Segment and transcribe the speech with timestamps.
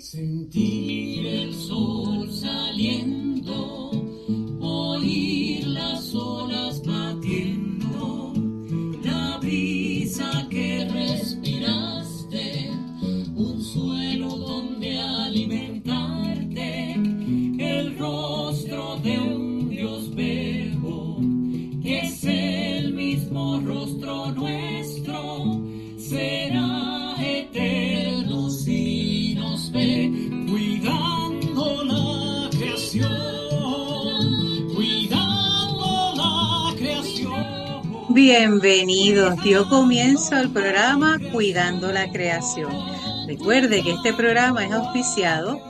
[0.00, 3.33] Sentir el sol saliendo,
[38.26, 42.72] Bienvenidos, dio comienzo al programa Cuidando la Creación.
[43.26, 45.60] Recuerde que este programa es auspiciado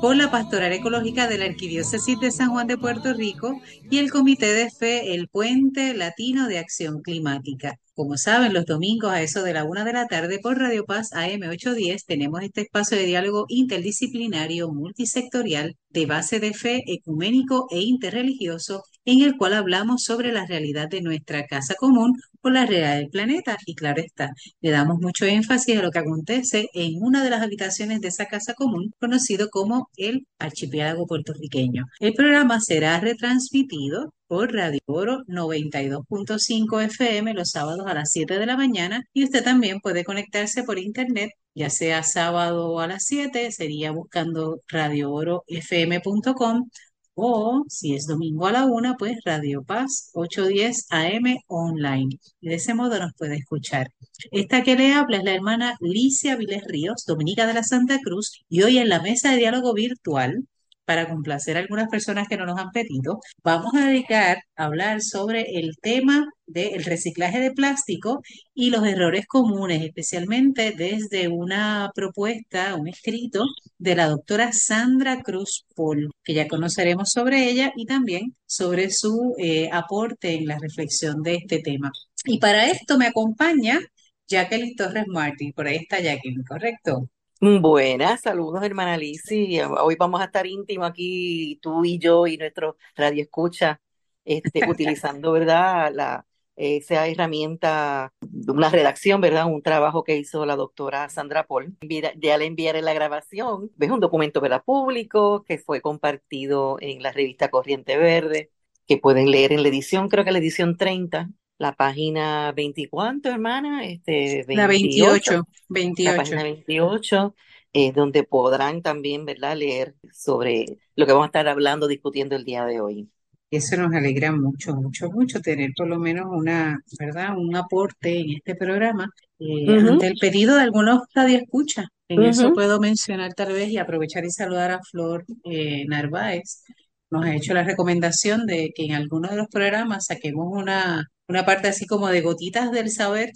[0.00, 3.60] por la Pastoral Ecológica de la Arquidiócesis de San Juan de Puerto Rico
[3.90, 7.80] y el Comité de Fe El Puente Latino de Acción Climática.
[7.94, 11.10] Como saben, los domingos a eso de la una de la tarde por Radio Paz
[11.10, 18.84] AM810 tenemos este espacio de diálogo interdisciplinario multisectorial de base de fe ecuménico e interreligioso
[19.04, 23.10] en el cual hablamos sobre la realidad de nuestra casa común o la realidad del
[23.10, 23.56] planeta.
[23.66, 24.30] Y claro está,
[24.60, 28.26] le damos mucho énfasis a lo que acontece en una de las habitaciones de esa
[28.26, 31.86] casa común, conocido como el archipiélago puertorriqueño.
[32.00, 38.46] El programa será retransmitido por Radio Oro 92.5 FM los sábados a las 7 de
[38.46, 43.52] la mañana y usted también puede conectarse por internet, ya sea sábado a las 7,
[43.52, 46.68] sería buscando radioorofm.com
[47.14, 52.18] o si es domingo a la 1, pues Radio Paz 810 AM online.
[52.40, 53.88] De ese modo nos puede escuchar.
[54.30, 58.44] Esta que le habla es la hermana Licia Viles Ríos, dominica de la Santa Cruz,
[58.48, 60.46] y hoy en la mesa de diálogo virtual
[60.84, 65.00] para complacer a algunas personas que no nos han pedido, vamos a dedicar a hablar
[65.02, 68.22] sobre el tema del reciclaje de plástico
[68.54, 73.44] y los errores comunes, especialmente desde una propuesta, un escrito
[73.78, 79.34] de la doctora Sandra Cruz Paul, que ya conoceremos sobre ella y también sobre su
[79.38, 81.90] eh, aporte en la reflexión de este tema.
[82.24, 83.80] Y para esto me acompaña
[84.28, 87.08] Jacqueline Torres Martí, por ahí está Jacqueline, ¿correcto?
[87.40, 89.60] Buenas, saludos hermana Lizzy.
[89.60, 93.80] Hoy vamos a estar íntimo aquí, tú y yo y nuestro radio escucha,
[94.24, 95.92] este, utilizando, ¿verdad?
[95.92, 96.26] La,
[96.56, 98.12] esa herramienta,
[98.46, 99.46] una redacción, ¿verdad?
[99.46, 101.76] Un trabajo que hizo la doctora Sandra Paul.
[102.16, 103.70] Ya le enviaré la grabación.
[103.78, 104.62] Es un documento, ¿verdad?
[104.64, 108.50] Público que fue compartido en la revista Corriente Verde,
[108.86, 113.84] que pueden leer en la edición, creo que la edición 30 la página 24, hermana,
[113.84, 116.10] este, 28, la 28, 28.
[116.10, 117.34] La página 28,
[117.72, 122.44] eh, donde podrán también, ¿verdad?, leer sobre lo que vamos a estar hablando, discutiendo el
[122.44, 123.08] día de hoy.
[123.56, 128.30] Eso nos alegra mucho, mucho, mucho tener por lo menos una, ¿verdad?, un aporte en
[128.36, 129.90] este programa eh, uh -huh.
[129.92, 131.86] ante el pedido de algunos radioescuchas.
[132.08, 132.28] En uh -huh.
[132.30, 136.62] eso puedo mencionar tal vez y aprovechar y saludar a Flor eh, Narváez.
[137.10, 141.44] Nos ha hecho la recomendación de que en alguno de los programas saquemos una una
[141.46, 143.30] parte así como de gotitas del saber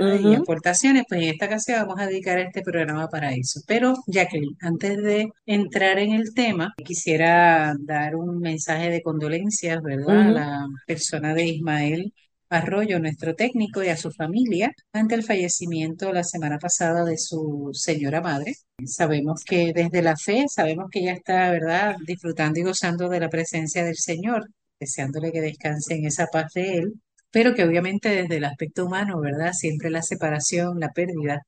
[0.00, 0.32] -huh.
[0.32, 3.60] y aportaciones, pues en esta ocasión vamos a dedicar este programa para eso.
[3.66, 10.06] Pero, Jacqueline, antes de entrar en el tema, quisiera dar un mensaje de condolencias, ¿verdad?,
[10.06, 10.28] uh -huh.
[10.28, 12.12] a la persona de Ismael
[12.48, 17.70] Arroyo, nuestro técnico, y a su familia ante el fallecimiento la semana pasada de su
[17.72, 18.54] señora madre.
[18.84, 23.28] Sabemos que desde la fe, sabemos que ella está, ¿verdad?, disfrutando y gozando de la
[23.28, 24.46] presencia del Señor,
[24.78, 26.92] deseándole que descanse en esa paz de Él
[27.30, 29.52] pero que obviamente desde el aspecto humano, ¿verdad?
[29.52, 31.42] Siempre la separación, la pérdida,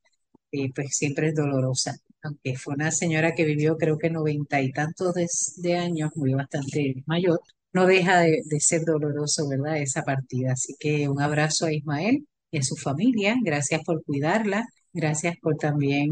[0.52, 1.96] eh, pues siempre es dolorosa.
[2.22, 5.26] Aunque fue una señora que vivió creo que noventa y tantos de,
[5.58, 7.40] de, años, muy bastante mayor,
[7.72, 9.78] no deja de, de, ser doloroso, ¿verdad?
[9.78, 10.52] Esa partida.
[10.52, 13.36] Así que un abrazo a Ismael y a su familia.
[13.42, 14.64] Gracias por cuidarla.
[14.92, 16.08] Gracias por también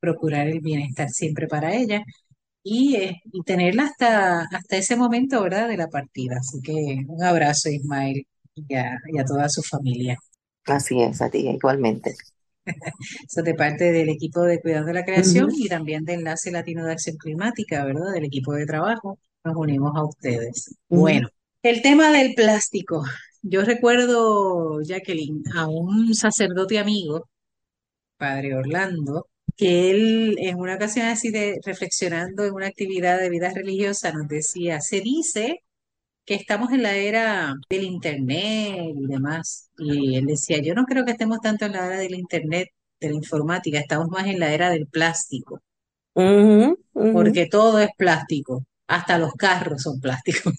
[0.00, 2.02] procurar el bienestar siempre para ella.
[2.62, 5.68] Y, eh, y tenerla hasta, hasta ese momento, ¿verdad?
[5.68, 6.36] De la partida.
[6.38, 8.26] Así que un abrazo, Ismael
[8.68, 10.16] y a, y a toda su familia.
[10.66, 12.14] Así es, a ti igualmente.
[13.28, 15.64] Eso de parte del equipo de Cuidado de la Creación uh -huh.
[15.64, 18.12] y también de Enlace Latino de Acción Climática, ¿verdad?
[18.12, 19.18] Del equipo de trabajo.
[19.44, 20.76] Nos unimos a ustedes.
[20.88, 21.00] Uh -huh.
[21.00, 21.28] Bueno,
[21.62, 23.04] el tema del plástico.
[23.42, 27.28] Yo recuerdo, Jacqueline, a un sacerdote amigo,
[28.18, 33.50] Padre Orlando, que él en una ocasión así de reflexionando en una actividad de vida
[33.54, 35.62] religiosa nos decía, se dice
[36.30, 39.68] que estamos en la era del Internet y demás.
[39.76, 42.68] Y él decía, yo no creo que estemos tanto en la era del Internet,
[43.00, 45.60] de la informática, estamos más en la era del plástico.
[46.14, 47.12] Uh -huh, uh -huh.
[47.12, 50.54] Porque todo es plástico, hasta los carros son plásticos.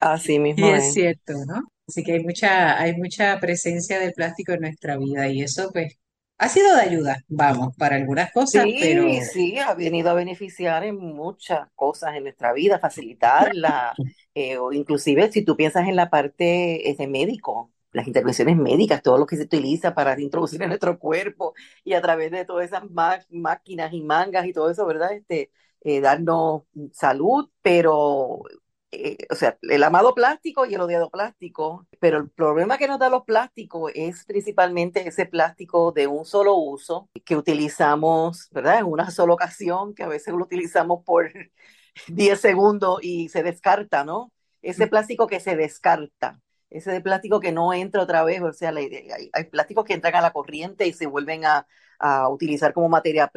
[0.00, 0.66] Así mismo.
[0.66, 1.62] y es, es cierto, ¿no?
[1.86, 5.98] Así que hay mucha, hay mucha presencia del plástico en nuestra vida y eso pues
[6.38, 10.84] Ha sido de ayuda, vamos, para algunas cosas, Sí, pero sí, ha venido a beneficiar
[10.84, 13.94] en muchas cosas en nuestra vida, facilitarla,
[14.34, 19.18] eh, o inclusive si tú piensas en la parte de médico, las intervenciones médicas, todo
[19.18, 21.54] lo que se utiliza para introducir en nuestro cuerpo
[21.84, 22.82] y a través de todas esas
[23.30, 25.12] máquinas y mangas y todo eso, ¿verdad?
[25.12, 25.50] Este,
[25.82, 28.42] eh, darnos salud, pero,
[28.90, 32.98] eh, o sea, el amado plástico y el odiado plástico, pero el problema que nos
[32.98, 38.80] da los plásticos es principalmente ese plástico de un solo uso que utilizamos, ¿verdad?
[38.80, 41.30] En una sola ocasión, que a veces lo utilizamos por
[42.08, 44.32] 10 segundos y se descarta, ¿no?
[44.62, 48.70] Ese plástico que se descarta, ese de plástico que no entra otra vez, o sea,
[48.70, 51.66] hay, hay plásticos que entran a la corriente y se vuelven a,
[51.98, 53.30] a utilizar como materia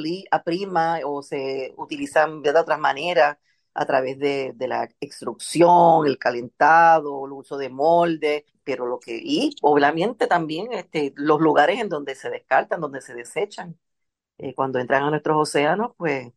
[0.45, 3.37] prima o se utilizan de otras maneras
[3.73, 9.19] a través de, de la extrusión, el calentado, el uso de molde, pero lo que,
[9.21, 13.77] y obviamente también este, los lugares en donde se descartan, donde se desechan,
[14.37, 16.33] eh, cuando entran a nuestros océanos, pues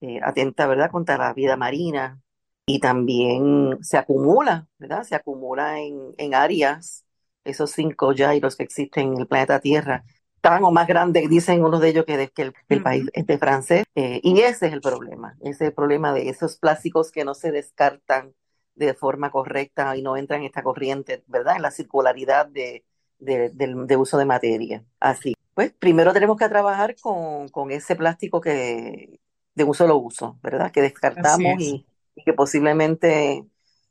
[0.00, 2.20] eh, atenta, ¿verdad?, contra la vida marina
[2.66, 5.02] y también se acumula, ¿verdad?
[5.04, 7.04] Se acumula en, en áreas,
[7.44, 10.04] esos cinco gyros que existen en el planeta Tierra,
[10.40, 13.10] tan o más grandes, dicen unos de ellos, que, de- que el, el país ujú,
[13.12, 17.10] este francés, eh, y ese es el problema, ese es el problema de esos plásticos
[17.12, 18.34] que no se descartan
[18.74, 21.56] de forma correcta y no entran en esta corriente, ¿verdad?
[21.56, 22.84] En la circularidad de,
[23.18, 24.84] de, de uso de materia.
[25.00, 29.20] Así, pues primero tenemos que trabajar con, con ese plástico que
[29.54, 30.70] de un solo uso, ¿verdad?
[30.72, 31.62] Que descartamos es.
[31.62, 33.44] y, y que posiblemente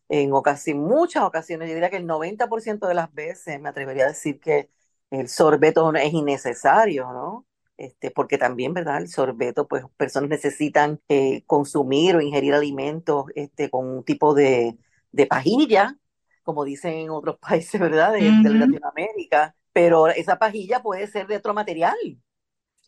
[0.10, 4.10] en ocasiones, muchas ocasiones, yo diría que el 90% de las veces me atrevería a
[4.10, 4.70] decir que
[5.10, 7.46] el sorbeto es innecesario, ¿no?
[7.78, 8.98] Este, porque también, ¿verdad?
[8.98, 14.78] El sorbeto, pues personas necesitan eh, consumir o ingerir alimentos este, con un tipo de,
[15.12, 15.98] de pajilla,
[16.44, 18.14] como dicen en otros países, ¿verdad?
[18.14, 21.98] De, Latinoamérica, pero esa pajilla puede ser de otro material.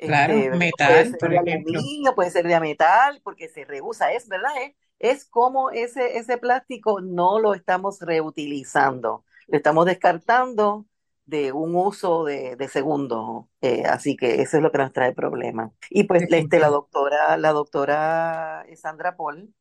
[0.03, 0.73] Claro, Este, ¿verdad?
[0.77, 4.75] puede metal, ser de aluminio, puede ser de metal, porque se reusa, es verdad, es,
[4.99, 10.85] es como ese, ese plástico no lo estamos reutilizando, lo estamos descartando
[11.25, 15.13] de un uso de, de segundo, eh, así que eso es lo que nos trae
[15.13, 15.71] problemas.
[15.89, 19.53] Y pues este, la doctora, la doctora Sandra Paul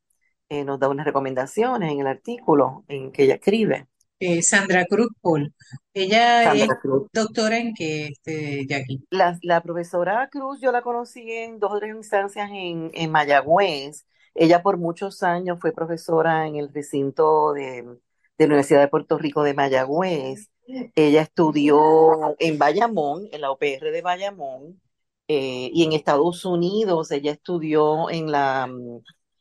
[0.49, 3.89] eh, nos da unas recomendaciones en el artículo en que ella escribe.
[4.27, 5.53] Eh, Sandra Cruz Paul,
[5.93, 7.09] ella es Cruz.
[7.13, 9.05] doctora en que, este, Jackie.
[9.11, 14.07] La, la profesora Cruz yo la conocí en dos o tres instancias en, en Mayagüez.
[14.35, 17.99] Ella por muchos años fue profesora en el recinto de, de
[18.39, 20.49] la Universidad de Puerto Rico de Mayagüez.
[20.95, 24.81] Ella estudió en Bayamón, en la UPR de Bayamón,
[25.29, 28.71] eh, y en Estados Unidos ella estudió en la,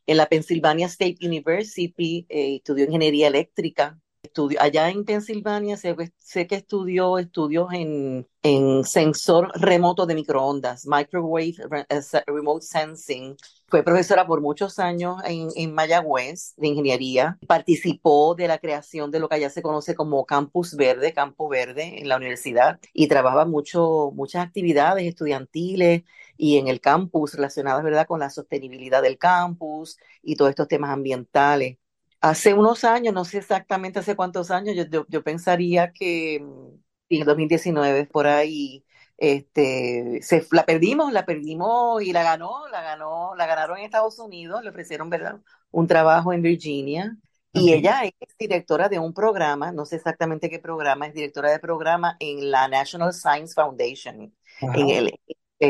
[0.06, 3.98] en la Pennsylvania State University, eh, estudió ingeniería eléctrica
[4.34, 10.86] estudió, allá en Pensilvania sé, sé que estudió estudios en, en sensor remoto de microondas,
[10.88, 11.54] microwave
[11.88, 13.36] eh, remote sensing.
[13.68, 17.38] Fue profesora por muchos años en, en Mayagüez de ingeniería.
[17.46, 22.00] Participó de la creación de lo que allá se conoce como Campus Verde, Campo Verde
[22.00, 26.02] en la universidad y trabaja mucho, muchas actividades estudiantiles
[26.36, 30.90] y en el campus relacionadas, ¿verdad?, con la sostenibilidad del campus y todos estos temas
[30.90, 31.78] ambientales.
[32.24, 36.68] Hace unos años, no sé exactamente hace cuántos años, yo, yo, yo pensaría que mm,
[37.10, 38.82] en el 2019 por ahí,
[39.18, 44.18] este, se, la perdimos, la perdimos y la ganó, la ganó, la ganaron en Estados
[44.18, 45.38] Unidos, le ofrecieron, ¿verdad?
[45.70, 47.14] Un trabajo en Virginia
[47.52, 51.58] y ella es directora de un programa, no sé exactamente qué programa, es directora de
[51.58, 55.20] programa en la National Science Foundation, en el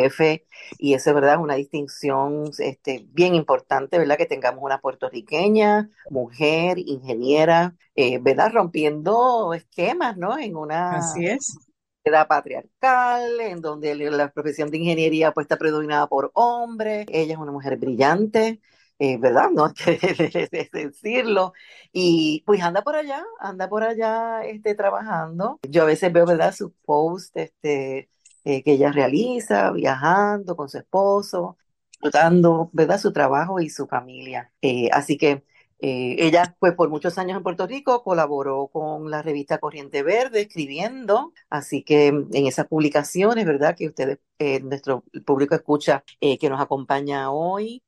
[0.03, 0.45] F
[0.79, 4.17] y eso es verdad, una distinción este, bien importante, ¿verdad?
[4.17, 8.53] Que tengamos una puertorriqueña, mujer, ingeniera, eh, ¿verdad?
[8.53, 10.39] Rompiendo esquemas, ¿no?
[10.39, 11.59] En una Así es.
[12.03, 17.07] sociedad patriarcal, en donde la profesión de ingeniería pues está predominada por hombres.
[17.09, 18.61] Ella es una mujer brillante,
[18.99, 19.51] eh, ¿verdad?
[19.51, 21.53] No hay que decirlo.
[21.93, 25.61] Y pues anda por allá, anda por allá este, trabajando.
[25.69, 26.55] Yo a veces veo, ¿verdad?
[26.55, 28.09] Sus posts este,
[28.45, 31.57] eh, que ella realiza, viajando con su esposo,
[31.91, 32.99] disfrutando, ¿verdad?
[33.01, 34.53] Su trabajo y su familia.
[34.61, 35.45] Eh, así que
[35.81, 40.43] eh, ella, pues por muchos años en Puerto Rico, colaboró con la revista Corriente Verde,
[40.43, 43.77] escribiendo, así que mm, en esas publicaciones, ¿verdad?
[43.77, 44.19] Que ustedes,
[44.63, 47.83] nuestro público escucha, que nos acompaña hoy,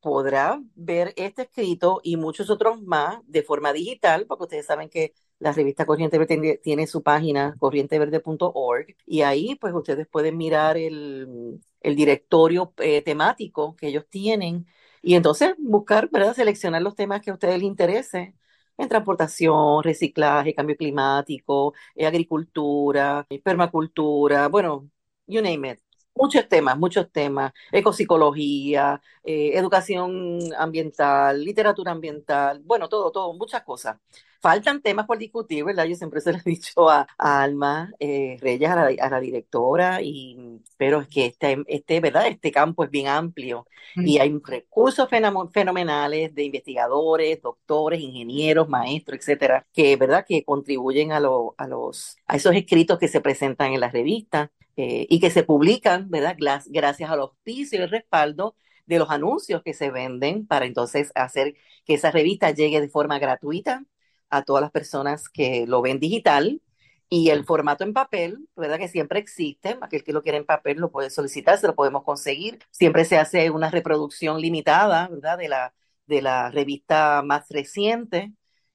[0.00, 5.14] podrá ver este escrito y muchos otros más de forma digital, porque ustedes saben que
[5.42, 11.60] la revista Corriente Verde tiene, su página corrienteverde.org y ahí pues ustedes pueden mirar el,
[11.82, 14.66] directorio eh, temático que ellos tienen
[15.02, 16.34] y entonces buscar, ¿verdad?
[16.34, 18.34] Seleccionar los temas que a ustedes les interese
[18.78, 24.88] en transportación, reciclaje, cambio climático, eh, agricultura, permacultura, bueno,
[25.26, 25.80] you name it.
[26.14, 33.96] Muchos temas, muchos temas, ecopsicología, eh, educación ambiental, literatura ambiental, bueno, todo, todo, muchas cosas.
[34.42, 35.84] Faltan temas por discutir, ¿verdad?
[35.84, 39.20] Yo siempre se lo he dicho a, a Alma eh, Reyes, a la, a la
[39.20, 42.26] directora, y, pero es que este, este, ¿verdad?
[42.26, 43.68] Este campo es bien amplio
[44.02, 45.08] y hay recursos
[45.52, 50.24] fenomenales de investigadores, doctores, ingenieros, maestros, etcétera, que, ¿verdad?
[50.28, 54.50] Que contribuyen a, lo- a los, a esos escritos que se presentan en las revistas
[54.76, 56.36] eh, y que se publican, ¿verdad?
[56.68, 58.56] Gracias al auspicio y el respaldo
[58.86, 63.18] de los anuncios que se venden para entonces hacer que esa revista llegue de forma
[63.20, 63.84] gratuita
[64.32, 66.60] a todas las personas que lo ven digital
[67.08, 68.78] y el formato en papel, ¿verdad?
[68.78, 72.04] Que siempre existe, aquel que lo quiere en papel lo puede solicitar, se lo podemos
[72.04, 72.58] conseguir.
[72.70, 75.38] Siempre se hace una reproducción limitada, ¿verdad?
[75.38, 75.74] De la,
[76.06, 78.32] de la revista más reciente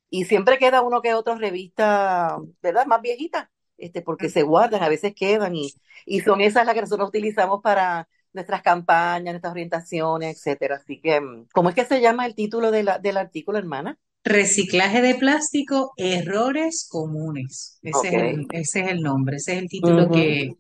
[0.10, 2.86] y siempre queda uno que otra revista, ¿verdad?
[2.86, 5.74] Más viejita, este, porque se guardan, a veces quedan y,
[6.06, 10.76] y son esas las que nosotros utilizamos para nuestras campañas, nuestras orientaciones, etcétera.
[10.78, 13.98] Así que, mm, ¿cómo es que se llama el título de la, del artículo, hermana?
[14.28, 17.80] Reciclaje de plástico, errores comunes.
[17.82, 20.54] Ese es el, ese es el nombre, ese es el título que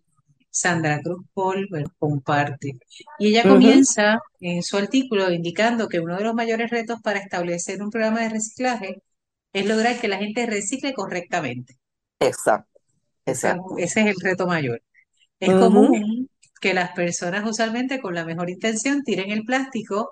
[0.50, 2.77] Sandra Cruz Polver comparte.
[3.19, 7.83] Y ella comienza en su artículo indicando que uno de los mayores retos para establecer
[7.83, 9.03] un programa de reciclaje
[9.51, 11.77] es lograr que la gente recicle correctamente.
[12.21, 12.79] Exacto,
[13.25, 13.75] Ese es, exacto.
[13.77, 14.81] ese es el reto mayor.
[15.41, 16.29] Es común
[16.62, 20.09] que las personas usualmente con la mejor intención tiren el plástico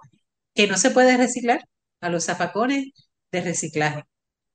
[0.54, 1.66] que no se puede reciclar
[2.02, 2.92] a los zafacones
[3.32, 4.04] de reciclaje.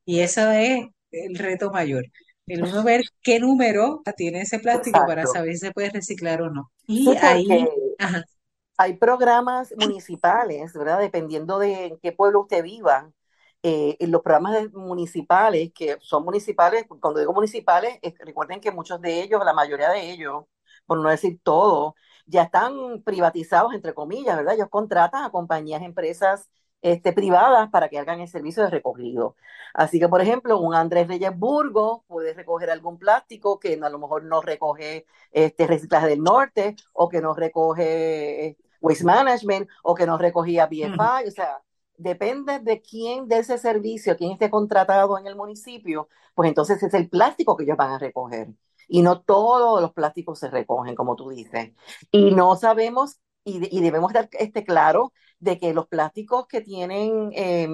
[0.07, 2.07] Y eso es el reto mayor.
[2.47, 6.51] El uno ver qué número tiene ese plástico para saber si se puede reciclar o
[6.51, 6.73] no.
[7.05, 8.25] Y ahí, ajá,
[8.77, 10.99] hay programas municipales, ¿verdad?
[11.01, 13.11] Dependiendo de en qué pueblo usted viva.
[13.63, 19.01] eh, en los programas municipales, que son municipales, cuando digo municipales, es- recuerden que muchos
[19.03, 20.45] de ellos, la mayoría de ellos,
[20.87, 24.55] por no decir todo, ya están privatizados, entre comillas, ¿verdad?
[24.55, 26.49] Ellos contratan a compañías, empresas
[26.83, 29.37] este, privadas para que hagan el servicio de recogido.
[29.75, 33.99] Así que, por ejemplo, un Andrés Reyes Burgos puede recoger algún plástico que a lo
[33.99, 39.95] mejor no recoge este reciclaje del norte o que no recoge eh, Waste Management o
[39.95, 41.63] que no recogía BFI, o sea,
[41.97, 46.95] depende de quién de ese servicio, quién esté contratado en el municipio, pues entonces es
[46.95, 48.49] el plástico que ellos van a recoger.
[48.89, 51.73] Y no todos los plásticos se recogen, como tú dices.
[52.11, 57.31] Y no sabemos, y, y debemos estar este, claro, de que los plásticos que tienen
[57.35, 57.69] eh,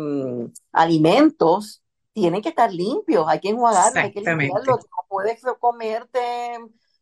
[0.73, 1.83] alimentos
[2.13, 6.21] tienen que estar limpios, hay que enjuagarlos, hay que limpiarlos, no puedes comerte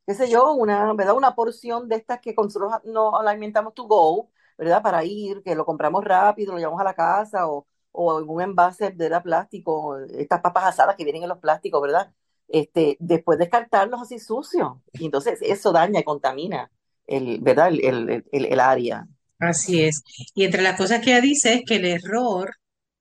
[0.06, 1.14] qué sé yo, una, ¿verdad?
[1.16, 4.82] Una porción de estas que nosotros no alimentamos to go, ¿verdad?
[4.82, 8.90] Para ir, que lo compramos rápido, lo llevamos a la casa o, o un envase
[8.90, 12.12] de la plástico, estas papas asadas que vienen en los plásticos, ¿verdad?
[12.48, 14.74] Este, después descartarlos así sucios.
[14.92, 16.70] Y entonces eso daña y contamina
[17.06, 17.68] el, ¿verdad?
[17.72, 19.06] El, el, el, área.
[19.38, 20.02] Así es.
[20.34, 22.50] Y entre las cosas que ella dice es que el error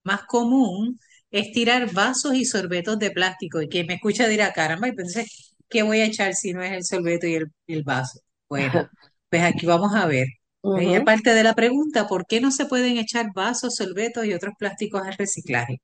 [0.04, 1.00] más común
[1.32, 3.62] es tirar vasos y sorbetos de plástico.
[3.62, 6.72] Y quien me escucha dirá, caramba, y entonces, ¿qué voy a echar si no es
[6.74, 8.20] el sorbeto y el, el vaso?
[8.50, 8.84] Bueno,
[9.30, 10.28] pues aquí vamos a ver.
[10.74, 14.34] Ella Ujú, parte de la pregunta, ¿por qué no se pueden echar vasos, sorbetos y
[14.34, 15.78] otros plásticos al reciclaje?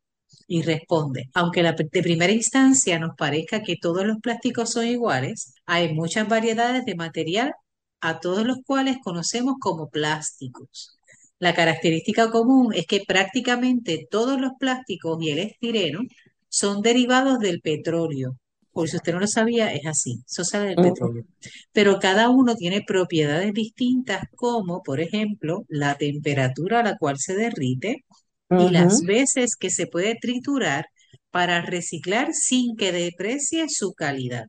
[0.48, 5.54] Y responde, aunque la, de primera instancia nos parezca que todos los plásticos son iguales,
[5.66, 7.54] hay muchas variedades de material
[8.02, 10.98] a todos los cuales conocemos como plásticos.
[11.40, 16.02] La característica común es que prácticamente todos los plásticos y el estireno
[16.50, 18.38] son derivados del petróleo.
[18.72, 21.24] Por si usted no lo sabía, es así, eso sale del petróleo.
[21.72, 27.36] Pero cada uno tiene propiedades distintas como, por ejemplo, la temperatura a la cual se
[27.36, 28.06] derrite
[28.52, 30.88] y las veces que se puede triturar
[31.32, 34.48] para reciclar sin que deprecie su calidad.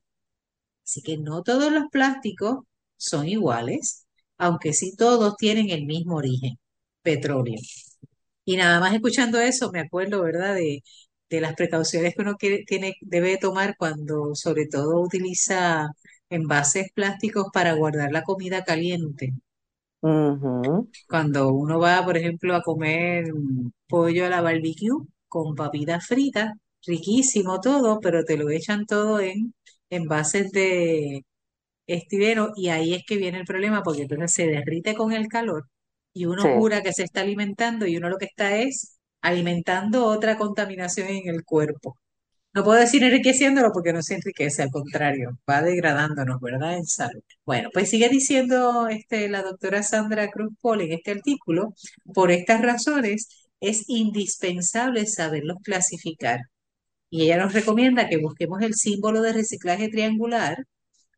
[0.85, 2.64] Así que no todos los plásticos
[3.00, 4.07] son iguales,
[4.38, 6.59] aunque sí todos tienen el mismo origen,
[7.02, 7.57] petróleo.
[8.45, 10.83] Y nada más escuchando eso, me acuerdo, ¿verdad?, de,
[11.30, 15.88] de las precauciones que uno quiere- tiene, debe tomar cuando sobre todo utiliza
[16.30, 19.35] envases plásticos para guardar la comida caliente.
[21.09, 23.26] Cuando uno va, por ejemplo, a comer
[23.88, 24.90] pollo a la barbecue
[25.28, 26.52] con papitas fritas,
[26.87, 29.54] riquísimo todo, pero te lo echan todo en
[29.90, 31.25] envases de
[31.94, 35.66] estireno y ahí es que viene el problema porque entonces se derrite con el calor
[36.12, 36.26] y Sí.
[36.26, 41.09] uno jura que se está alimentando y uno lo que está es alimentando otra contaminación
[41.09, 41.97] en el cuerpo.
[42.52, 46.76] No puedo decir enriqueciéndolo porque no se enriquece, al contrario, va degradándonos, ¿verdad?
[46.76, 47.23] En salud.
[47.47, 51.75] Bueno, pues sigue diciendo este, la doctora Sandra Cruz Paul en este artículo,
[52.14, 53.28] por estas razones
[53.61, 56.40] es indispensable saberlos clasificar.
[57.11, 60.64] Y ella nos recomienda que busquemos el símbolo de reciclaje triangular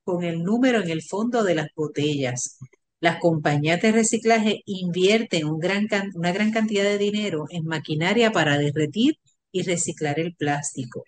[0.05, 2.59] con el número en el fondo de las botellas.
[3.01, 9.17] Las compañías de reciclaje invierten una gran cantidad de dinero en maquinaria para derretir
[9.51, 11.05] y reciclar el plástico.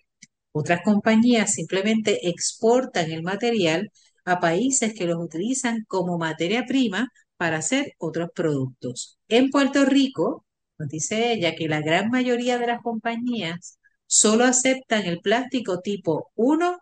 [0.51, 3.91] Otras compañías simplemente exportan el material
[4.25, 9.17] a países que los utilizan como materia prima para hacer otros productos.
[9.27, 10.45] En Puerto Rico,
[10.77, 16.31] nos dice ella que la gran mayoría de las compañías solo aceptan el plástico tipo
[16.35, 16.77] 1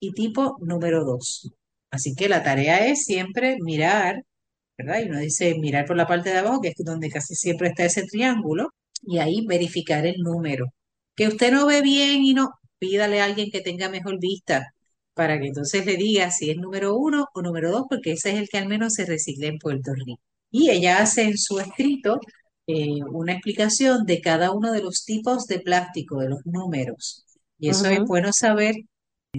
[0.00, 1.52] y tipo número 2.
[1.90, 4.22] Así que la tarea es siempre mirar,
[4.78, 5.00] ¿verdad?
[5.00, 7.84] Y uno dice mirar por la parte de abajo, que es donde casi siempre está
[7.84, 8.70] ese triángulo,
[9.02, 10.66] y ahí verificar el número.
[11.14, 14.72] Que usted no ve bien y no, pídale a alguien que tenga mejor vista
[15.14, 18.36] para que entonces le diga si es número uno o número dos, porque ese es
[18.38, 20.20] el que al menos se recicla en Puerto Rico.
[20.50, 22.20] Y ella hace en su escrito
[22.66, 27.24] eh, una explicación de cada uno de los tipos de plástico, de los números.
[27.58, 28.74] Y eso es bueno saber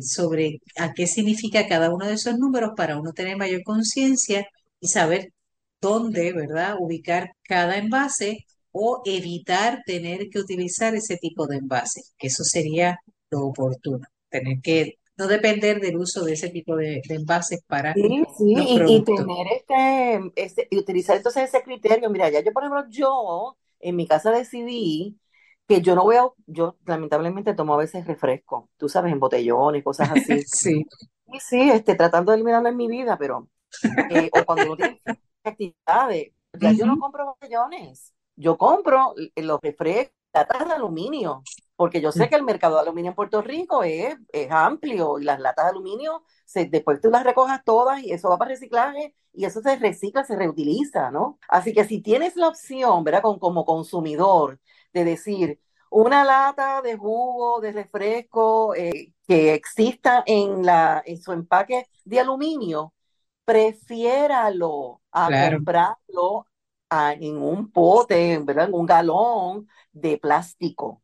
[0.03, 4.47] sobre a qué significa cada uno de esos números para uno tener mayor conciencia
[4.79, 5.33] y saber
[5.81, 12.27] dónde, ¿verdad?, ubicar cada envase o evitar tener que utilizar ese tipo de envase, que
[12.27, 12.99] eso sería
[13.29, 18.23] lo oportuno, tener que no depender del uso de ese tipo de, envases para sí,
[18.37, 22.09] sí, y, tener este, este, y utilizar entonces ese criterio.
[22.09, 25.17] Mira, ya yo, por ejemplo, yo en mi casa decidí
[25.67, 29.83] que yo no voy a, yo lamentablemente tomo a veces refresco, tú sabes, en botellones,
[29.83, 30.41] cosas así.
[30.43, 30.85] sí.
[31.33, 33.49] Y sí, este, tratando de eliminarlo en mi vida, pero,
[34.09, 35.01] eh, o cuando uno tiene
[35.43, 41.43] actividades, ya yo no compro botellones, yo compro los refrescos, latas de aluminio,
[41.75, 45.23] porque yo sé que el mercado de aluminio en Puerto Rico es, es amplio y
[45.23, 49.15] las latas de aluminio, se, después tú las recojas todas y eso va para reciclaje
[49.33, 51.39] y eso se recicla, se reutiliza, ¿no?
[51.49, 53.21] Así que si tienes la opción, ¿verdad?
[53.21, 54.59] Con, como consumidor,
[54.97, 61.31] de decir, una lata de jugo, de refresco eh, que exista en, la, en su
[61.31, 62.93] empaque de aluminio,
[63.45, 66.47] prefiéralo a comprarlo
[67.19, 68.67] en un pote, ¿verdad?
[68.67, 71.01] en un galón de plástico.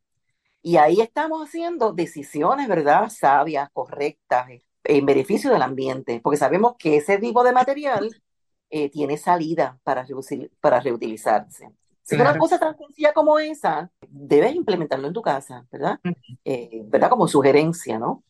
[0.61, 3.09] Y ahí estamos haciendo decisiones, ¿verdad?
[3.09, 4.47] Sabias, correctas,
[4.83, 8.09] en beneficio del ambiente, porque sabemos que ese tipo de material
[8.69, 10.05] eh, tiene salida para,
[10.61, 11.69] para reutilizarse.
[12.03, 15.99] Si una cosa tan sencilla como esa, debes implementarlo en tu casa, ¿verdad?
[16.43, 17.09] Eh, ¿Verdad?
[17.09, 18.23] Como sugerencia, ¿no?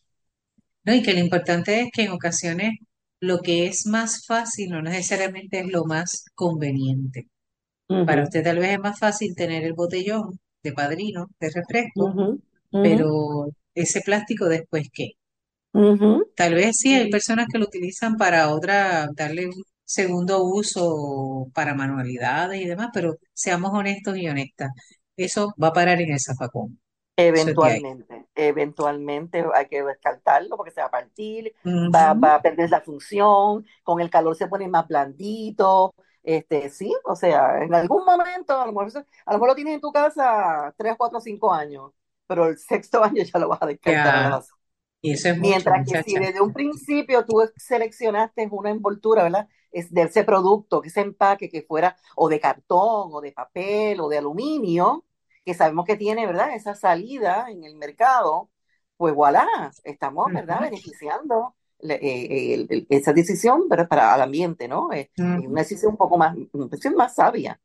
[0.83, 2.73] No, y que lo importante es que en ocasiones
[3.19, 7.27] lo que es más fácil no necesariamente es lo más conveniente.
[8.05, 12.17] Para usted tal vez es más fácil tener el botellón de padrino, de refresco,
[12.81, 15.11] pero ese plástico después qué?
[16.35, 21.73] Tal vez sí hay personas que lo utilizan para otra, darle un segundo uso para
[21.73, 24.69] manualidades y demás, pero seamos honestos y honestas,
[25.15, 26.79] eso va a parar en el zafacón.
[27.15, 32.81] Eventualmente, eventualmente hay que descartarlo porque se va a partir, va, va, a perder la
[32.81, 35.93] función, con el calor se pone más blandito,
[36.23, 39.75] este, sí, o sea, en algún momento, a lo mejor, a lo, mejor lo tienes
[39.75, 41.91] en tu casa 3, 4, 5 años,
[42.25, 44.41] pero el sexto año ya lo vas a descartar.
[45.01, 49.49] Y eso es Mientras que si desde un principio tú seleccionaste una envoltura, ¿verdad?
[49.73, 54.07] Es de ese producto, ese empaque que fuera o de cartón o de papel o
[54.07, 55.03] de aluminio,
[55.45, 56.55] que sabemos que tiene, ¿verdad?
[56.55, 58.49] Esa salida en el mercado,
[58.97, 59.45] pues voilà,
[59.83, 60.61] estamos, ¿verdad?
[60.61, 61.55] Beneficiando
[61.89, 64.91] eh, esa decisión para el ambiente, ¿no?
[64.93, 67.59] Es una decisión un poco más, una decisión más sabia.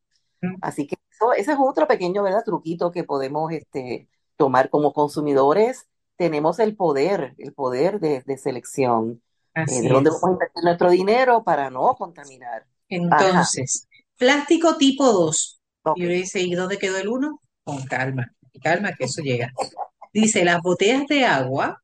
[0.60, 2.44] Así que eso, ese es otro pequeño, ¿verdad?
[2.44, 5.86] Truquito que podemos este, tomar como consumidores.
[6.16, 9.22] Tenemos el poder, el poder de, selección.
[9.66, 12.66] De dónde vamos a invertir nuestro dinero para no contaminar.
[12.88, 15.60] Entonces, plástico tipo 2.
[15.96, 17.40] Y yo le dice, ¿y dónde quedó el 1?
[17.64, 19.52] Con calma, calma que eso llega.
[20.12, 21.82] Dice, las botellas de agua,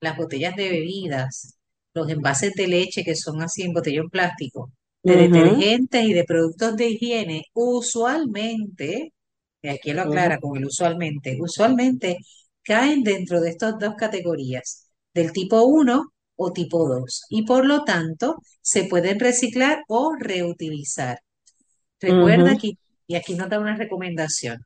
[0.00, 1.58] las botellas de bebidas,
[1.94, 4.70] los envases de leche que son así en botellón plástico,
[5.02, 9.12] de detergentes y de productos de higiene, usualmente,
[9.62, 12.18] y aquí lo aclara con el usualmente, usualmente
[12.62, 17.84] caen dentro de estas dos categorías, del tipo 1 o tipo 2, y por lo
[17.84, 21.20] tanto se pueden reciclar o reutilizar.
[22.00, 24.64] Recuerda aquí, y aquí nos da una recomendación,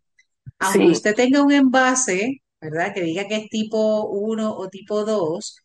[0.59, 2.93] aunque usted tenga un envase, ¿verdad?
[2.95, 5.57] Que diga que es tipo 1 o tipo 2,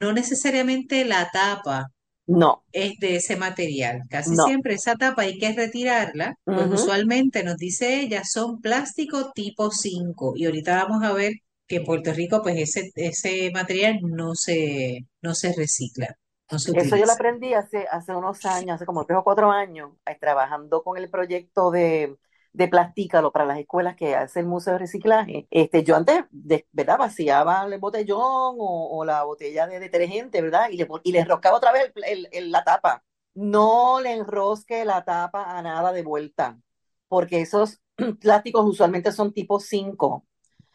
[0.00, 1.92] no necesariamente la tapa
[2.26, 2.64] no.
[2.72, 4.02] es de ese material.
[4.08, 9.70] Casi siempre esa tapa hay que retirarla, pues usualmente nos dice ella son plástico tipo
[9.70, 11.34] 5 y ahorita vamos a ver
[11.70, 16.18] que en Puerto Rico pues ese, ese material no se, no se recicla.
[16.48, 20.82] Eso yo lo aprendí hace, hace unos años, hace como tres o cuatro años, trabajando
[20.82, 22.16] con el proyecto de,
[22.52, 25.46] de plastícalo para las escuelas que hace el Museo de Reciclaje.
[25.48, 26.98] Este, yo antes, de, ¿verdad?
[26.98, 30.70] Vaciaba el botellón o, o, la botella de detergente, ¿verdad?
[30.70, 33.04] Y le, y le enroscaba otra vez el, el, la tapa.
[33.34, 36.58] No le enrosque la tapa a nada de vuelta,
[37.06, 37.80] porque esos
[38.20, 40.26] plásticos usualmente son tipo 5.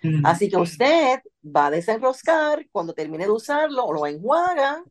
[0.05, 0.25] Mm.
[0.25, 4.83] Así que usted va a desenroscar, cuando termine de usarlo, lo enjuaga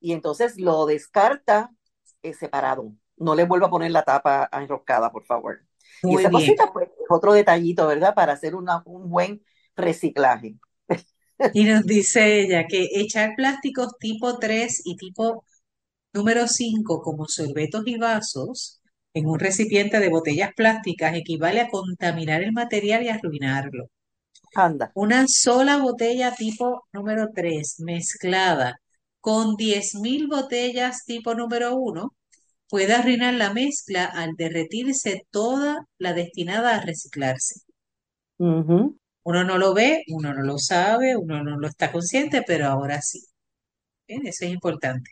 [0.00, 1.70] y entonces lo descarta
[2.22, 2.92] eh, separado.
[3.16, 5.60] No le vuelva a poner la tapa enroscada, por favor
[6.02, 8.14] y esa cosita, pues, es otro detallito, ¿verdad?
[8.14, 9.42] Para hacer una, un buen
[9.76, 10.56] reciclaje.
[11.52, 15.44] Y nos dice ella que echar plásticos tipo 3 y tipo
[16.12, 18.80] número 5 como sorbetos y vasos
[19.14, 23.86] en un recipiente de botellas plásticas equivale a contaminar el material y arruinarlo.
[24.54, 24.90] Anda.
[24.94, 28.80] Una sola botella tipo número 3 mezclada
[29.20, 32.14] con 10.000 botellas tipo número 1
[32.68, 37.60] puede arruinar la mezcla al derretirse toda la destinada a reciclarse.
[38.38, 43.00] Uno no lo ve, uno no lo sabe, uno no lo está consciente, pero ahora
[43.00, 43.20] sí.
[44.06, 45.10] Eso es importante.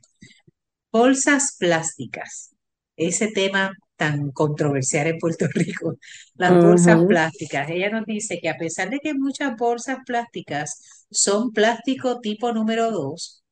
[0.91, 2.55] Bolsas plásticas.
[2.97, 3.73] Ese tema
[4.03, 5.97] tan controversial en Puerto Rico,
[6.35, 7.71] las bolsas plásticas.
[7.71, 12.91] Ella nos dice que a pesar de que muchas bolsas plásticas son plástico tipo número
[12.91, 13.45] 2,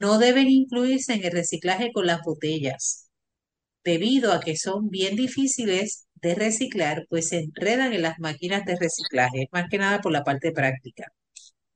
[0.00, 3.08] no deben incluirse en el reciclaje con las botellas
[3.84, 8.76] debido a que son bien difíciles de reciclar, pues se enredan en las máquinas de
[8.76, 11.12] reciclaje, más que nada por la parte práctica.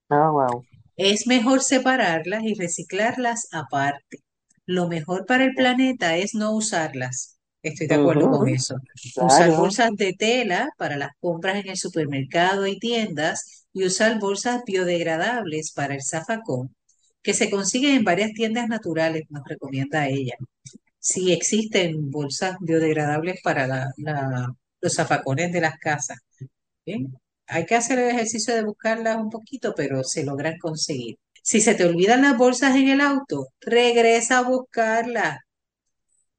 [0.08, 0.64] Ah, wow.
[0.96, 4.18] Es mejor separarlas y reciclarlas aparte.
[4.66, 7.35] Lo mejor para el planeta es no usarlas.
[7.68, 8.76] Estoy de acuerdo con eso.
[9.16, 14.62] Usar bolsas de tela para las compras en el supermercado y tiendas y usar bolsas
[14.64, 16.74] biodegradables para el zafacón,
[17.22, 20.36] que se consiguen en varias tiendas naturales, nos recomienda ella
[21.06, 23.94] sí existen bolsas biodegradables para
[24.80, 26.18] los zafacones de las casas.
[27.46, 31.16] Hay que hacer el ejercicio de buscarlas un poquito, pero se logran conseguir.
[31.44, 35.38] Si se te olvidan las bolsas en el auto, regresa a buscarlas.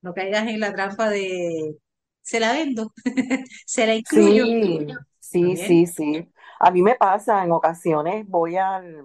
[0.07, 1.77] No caigas en la trampa de
[2.21, 2.93] se la vendo,
[3.65, 4.45] se la incluyo.
[5.19, 6.31] Sí, sí, sí, sí.
[6.61, 9.03] A mí me pasa en ocasiones, voy al,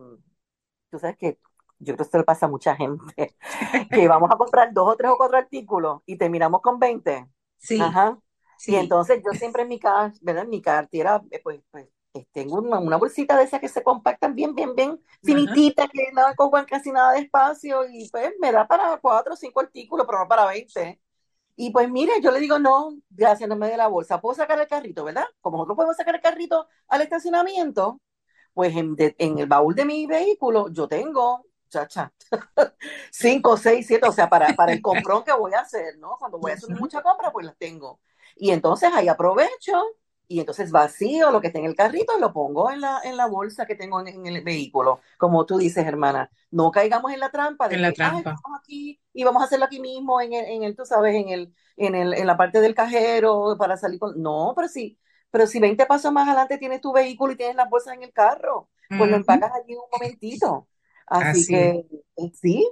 [0.89, 1.41] tú sabes que
[1.81, 3.35] yo creo que esto le pasa a mucha gente,
[3.91, 7.27] que vamos a comprar dos o tres o cuatro artículos y terminamos con 20.
[7.59, 7.81] Sí.
[7.81, 8.17] Ajá.
[8.65, 9.81] Y entonces yo siempre en mi,
[10.21, 10.45] ¿verdad?
[10.45, 11.89] en mi cartera, eh, pues, pues
[12.33, 16.23] tengo una, una, bolsita de esas que se compactan bien, bien, bien finitita, que no
[16.31, 20.21] ocupan casi nada de espacio y pues me da para cuatro o cinco artículos, pero
[20.21, 21.01] no para 20.
[21.57, 24.21] Y pues mire, yo le digo, no, gracias, no me dé la bolsa.
[24.21, 25.25] ¿Puedo sacar el carrito, verdad?
[25.41, 28.01] Como nosotros podemos sacar el carrito al estacionamiento,
[28.55, 32.13] pues en, en el baúl de mi vehículo yo tengo chacha,
[33.11, 36.17] cinco, seis, siete, o sea, para, para el comprón que voy a hacer, ¿no?
[36.19, 38.01] Cuando voy a hacer mucha compra, pues las tengo.
[38.37, 39.83] Y entonces ahí aprovecho
[40.29, 43.17] y entonces vacío lo que está en el carrito y lo pongo en la, en
[43.17, 45.01] la bolsa que tengo en, el vehículo.
[45.19, 48.37] Como tú dices, hermana, no caigamos en la trampa de en la trampa.
[48.59, 51.55] aquí y vamos a hacerlo aquí mismo, en el, en el tú sabes, en, el,
[51.77, 54.21] en, el, en la parte del cajero para salir con...
[54.23, 54.99] No, pero sí,
[55.31, 58.13] pero si 20 pasos más adelante tienes tu vehículo y tienes las bolsas en el
[58.13, 60.69] carro, pues lo empacas allí un momentito.
[61.07, 62.71] Así, que eh, sí,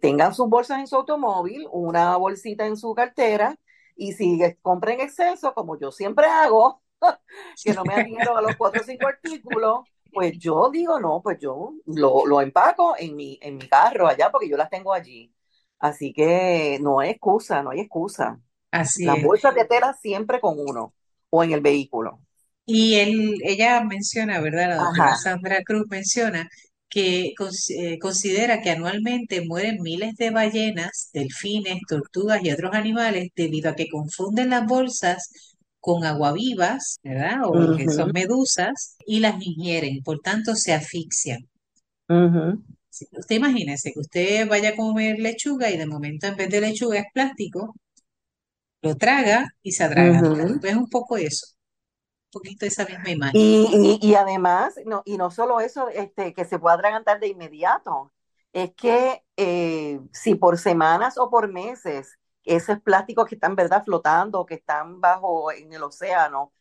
[0.00, 3.58] tengan sus bolsas en su automóvil, una bolsita en su cartera,
[3.96, 6.82] y si compren exceso, como yo siempre hago,
[7.64, 9.80] que no me adhiero a los cuatro o cinco artículos,
[10.12, 14.30] pues yo digo, no, pues yo lo, lo, empaco en mi, en mi carro allá
[14.30, 15.32] porque yo las tengo allí.
[15.78, 18.40] Así que no hay excusa, no hay excusa.
[18.70, 20.94] Así Las bolsas de tela siempre con uno
[21.30, 22.20] o en el vehículo.
[22.64, 24.68] Y él, ella menciona, ¿verdad?
[24.70, 26.48] La doctora Sandra Cruz menciona
[26.96, 27.34] que
[27.76, 33.74] eh, considera que anualmente mueren miles de ballenas, delfines, tortugas y otros animales debido a
[33.74, 35.28] que confunden las bolsas
[35.78, 37.40] con aguavivas, ¿verdad?
[37.44, 41.46] O que son medusas y las ingieren, por tanto se asfixian.
[42.08, 47.00] Usted imagínese que usted vaya a comer lechuga y de momento en vez de lechuga
[47.00, 47.74] es plástico,
[48.80, 50.22] lo traga y se atraga.
[50.62, 51.55] Es un poco eso
[52.36, 53.40] poquito esa misma imagen.
[53.40, 58.12] Y, y, además, no, y no solo eso, este, que se pueda atragantar de inmediato,
[58.52, 64.46] es que eh, si por semanas o por meses esos plásticos que están verdad flotando,
[64.46, 66.52] que están bajo en el océano,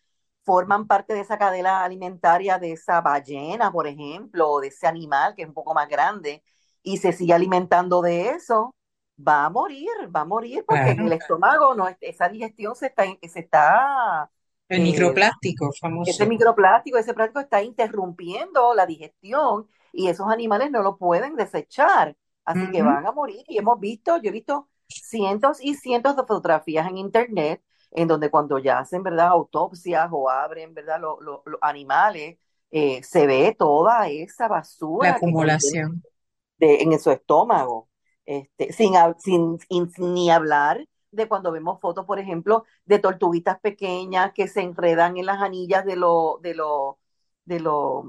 [0.44, 5.36] forman parte de esa cadena alimentaria de esa ballena, por ejemplo, o de ese animal
[5.36, 6.44] que es un poco más grande,
[6.84, 8.74] y se sigue alimentando de eso,
[9.16, 13.06] va a morir, va a morir, porque en el estómago no, esa digestión se está,
[13.06, 14.30] se está
[14.70, 16.10] el microplástico famoso.
[16.10, 22.16] Ese microplástico, ese plástico está interrumpiendo la digestión y esos animales no lo pueden desechar,
[22.44, 23.44] así que van a morir.
[23.48, 28.30] Y hemos visto, yo he visto cientos y cientos de fotografías en internet en donde
[28.30, 32.38] cuando ya hacen, ¿verdad?, autopsias o abren, ¿verdad?, los animales,
[32.72, 36.04] eh, se ve toda esa basura La acumulación.
[36.58, 37.88] de, en su estómago,
[38.26, 44.48] este, sin, sin, ni hablar de cuando vemos fotos, por ejemplo, de tortuguitas pequeñas que
[44.48, 46.96] se enredan en las anillas de los de los
[47.46, 48.06] de los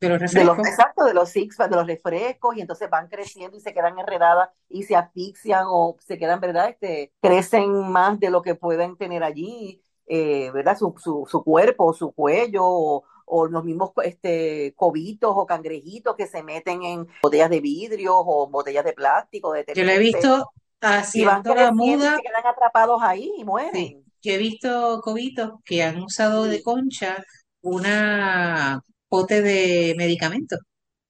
[0.00, 0.66] de los refrescos.
[0.66, 4.48] exacto, de los six de los refrescos, y entonces van creciendo y se quedan enredadas
[4.68, 6.70] y se asfixian o se quedan, ¿verdad?
[6.70, 10.78] Este, crecen más de lo que pueden tener allí, eh, ¿verdad?
[10.78, 16.26] Su, su, su, cuerpo, su cuello, o, o, los mismos este, cobitos o cangrejitos que
[16.26, 19.52] se meten en botellas de vidrio o botellas de plástico.
[19.52, 22.14] De Yo lo he visto haciendo la muda.
[22.14, 24.04] Y se quedan atrapados ahí y mueren.
[24.22, 27.24] Yo he visto cobitos que han usado de concha
[27.62, 30.58] una pote de medicamentos.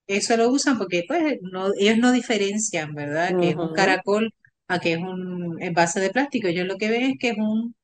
[0.06, 3.38] Eso lo usan porque pues no, ellos no diferencian, ¿verdad?
[3.38, 4.32] Que es un caracol
[4.68, 6.48] a que es un envase de plástico.
[6.48, 7.74] Ellos lo que ven es que es un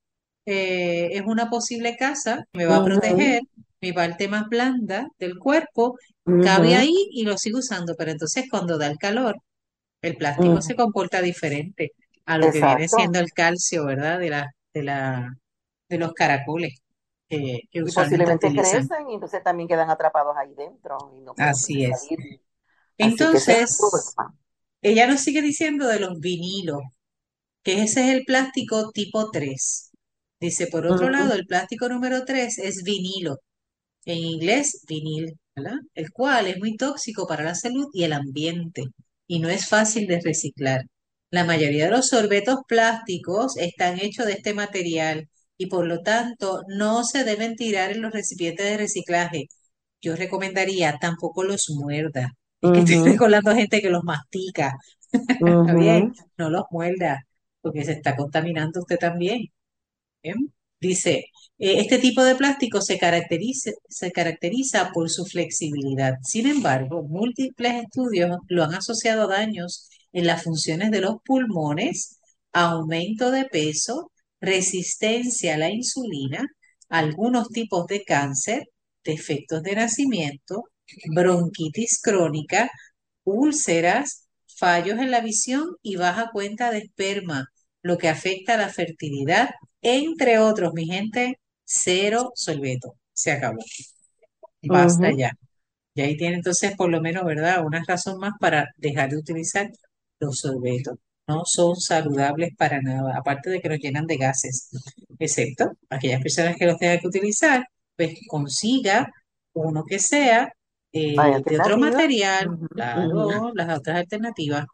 [0.46, 3.42] eh, es una posible casa, me va a proteger,
[3.80, 5.98] mi parte más blanda del cuerpo
[6.42, 7.94] cabe ahí y lo sigo usando.
[7.96, 9.36] Pero entonces cuando da el calor,
[10.02, 11.92] el plástico se comporta diferente
[12.24, 14.18] a lo que viene siendo el calcio, ¿verdad?
[14.18, 15.36] De la, de la,
[15.88, 16.82] de los caracoles
[17.28, 21.12] que, que y posiblemente crecen y entonces también quedan atrapados ahí dentro.
[21.16, 22.08] Y no Así es.
[22.98, 23.78] Entonces,
[24.82, 26.82] ella nos sigue diciendo de los vinilos,
[27.62, 29.90] que ese es el plástico tipo 3.
[30.40, 33.38] Dice, por otro lado, el plástico número 3 es vinilo,
[34.04, 35.78] en inglés vinil, ¿verdad?
[35.94, 38.84] El cual es muy tóxico para la salud y el ambiente
[39.26, 40.82] y no es fácil de reciclar.
[41.30, 46.62] La mayoría de los sorbetos plásticos están hechos de este material y por lo tanto
[46.68, 49.46] no se deben tirar en los recipientes de reciclaje.
[50.00, 52.32] Yo recomendaría tampoco los muerda.
[52.60, 54.76] Es que estoy recordando gente que los mastica.
[55.78, 56.12] bien?
[56.36, 57.26] No los muerda,
[57.60, 59.50] porque se está contaminando usted también.
[60.80, 61.26] Dice,
[61.58, 66.14] eh, este tipo de plástico se caracteriza, se caracteriza por su flexibilidad.
[66.22, 72.18] Sin embargo, múltiples estudios lo han asociado a daños en las funciones de los pulmones,
[72.52, 76.46] aumento de peso, resistencia a la insulina,
[76.88, 78.64] algunos tipos de cáncer,
[79.04, 80.64] defectos de nacimiento,
[81.14, 82.70] bronquitis crónica,
[83.24, 87.46] úlceras, fallos en la visión y baja cuenta de esperma,
[87.86, 92.96] lo que afecta a la fertilidad, entre otros, mi gente, cero sorbeto.
[93.12, 93.58] Se acabó.
[94.62, 95.32] Basta ya.
[95.94, 97.64] Y ahí tiene entonces por lo menos, ¿verdad?
[97.64, 99.70] Una razón más para dejar de utilizar
[100.20, 100.98] los sorbetos.
[101.26, 104.70] No son saludables para nada, aparte de que nos llenan de gases,
[105.18, 109.10] excepto aquellas personas que los tengan que utilizar, pues consiga
[109.52, 110.52] uno que sea
[110.92, 114.66] eh, de otro material, claro, las otras alternativas.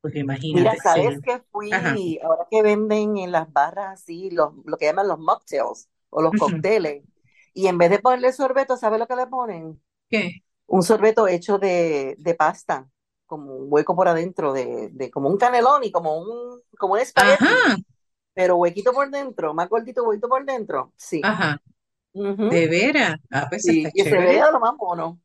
[0.00, 0.60] Porque imagínate.
[0.60, 2.18] Mira, ¿sabes que fui?
[2.22, 6.34] Ahora que venden en las barras así, los, lo que llaman los mocktails o los
[6.34, 7.04] cócteles,
[7.54, 9.80] y en vez de ponerle sorbeto, ¿sabes lo que le ponen?
[10.08, 10.42] ¿Qué?
[10.66, 12.88] Un sorbeto hecho de, de pasta,
[13.26, 17.00] como un hueco por adentro, de, de como un canelón y como un, como un
[17.00, 17.46] espagueti,
[18.34, 20.92] pero huequito por dentro, más gordito, huequito por dentro.
[20.96, 21.20] Sí.
[21.22, 21.60] Ajá.
[22.14, 23.20] De veras.
[23.30, 25.20] Ah, pues sí, y se vea lo más mono.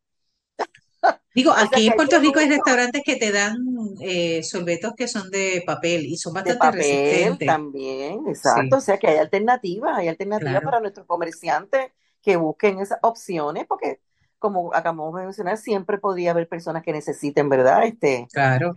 [1.34, 3.58] Digo, aquí en Puerto Rico hay restaurantes que te dan
[4.00, 7.46] eh, sorbetos que son de papel y son bastante de papel resistentes.
[7.46, 8.78] también, exacto.
[8.78, 11.92] O sea que hay alternativas, hay alternativas para nuestros comerciantes
[12.22, 14.00] que busquen esas opciones, porque
[14.40, 17.84] como acabamos de mencionar, siempre podría haber personas que necesiten, ¿verdad?
[17.86, 18.74] Este, claro.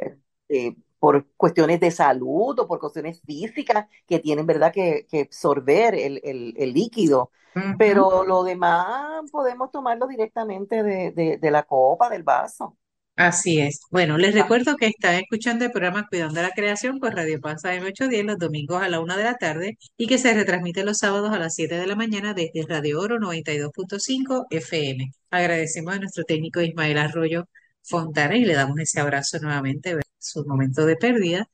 [0.49, 5.95] Eh, por cuestiones de salud o por cuestiones físicas que tienen, ¿verdad?, que, que absorber
[5.95, 7.31] el, el, el líquido.
[7.77, 12.77] Pero lo demás podemos tomarlo directamente de, de, de la copa, del vaso.
[13.17, 13.81] Así es.
[13.91, 18.25] Bueno, les recuerdo que están escuchando el programa Cuidando la Creación por Radio Paz AM810
[18.25, 21.39] los domingos a la una de la tarde y que se retransmite los sábados a
[21.41, 25.11] las 7 de la mañana desde Radio Oro 92.5 FM.
[25.31, 27.49] Agradecemos a nuestro técnico Ismael Arroyo
[27.83, 29.97] Fontana y le damos ese abrazo nuevamente
[30.37, 31.49] en su momento de pérdida.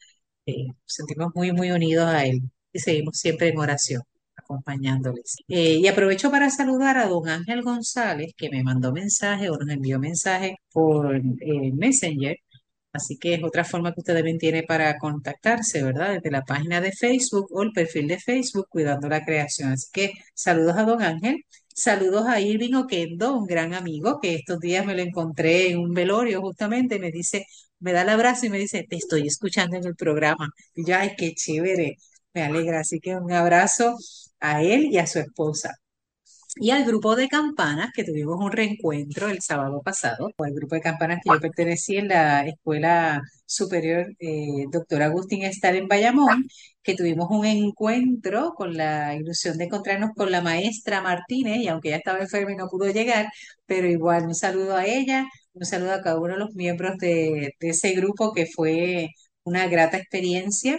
[0.47, 4.03] Eh, nos sentimos muy, muy unidos a él y seguimos siempre en oración
[4.37, 5.37] acompañándoles.
[5.49, 9.69] Eh, y aprovecho para saludar a don Ángel González, que me mandó mensaje o nos
[9.71, 12.37] envió mensaje por eh, Messenger.
[12.93, 16.15] Así que es otra forma que usted también tiene para contactarse, ¿verdad?
[16.15, 19.73] Desde la página de Facebook o el perfil de Facebook Cuidando la Creación.
[19.73, 21.45] Así que saludos a don Ángel.
[21.77, 25.93] Saludos a Irving Oquendo, un gran amigo que estos días me lo encontré en un
[25.93, 26.99] velorio justamente.
[26.99, 27.47] Me dice,
[27.81, 30.49] me da el abrazo y me dice, te estoy escuchando en el programa.
[30.75, 31.97] Y yo, ay, qué chévere,
[32.33, 32.81] me alegra.
[32.81, 33.97] Así que un abrazo
[34.41, 35.75] a él y a su esposa.
[36.57, 40.75] Y al grupo de campanas, que tuvimos un reencuentro el sábado pasado, o al grupo
[40.75, 46.45] de campanas que yo pertenecí en la Escuela Superior eh, Doctor Agustín Estar en Bayamón,
[46.83, 51.89] que tuvimos un encuentro con la ilusión de encontrarnos con la maestra Martínez, y aunque
[51.89, 53.29] ella estaba enferma y no pudo llegar,
[53.67, 57.51] pero igual un saludo a ella, un saludo a cada uno de los miembros de,
[57.59, 59.09] de ese grupo, que fue
[59.45, 60.79] una grata experiencia.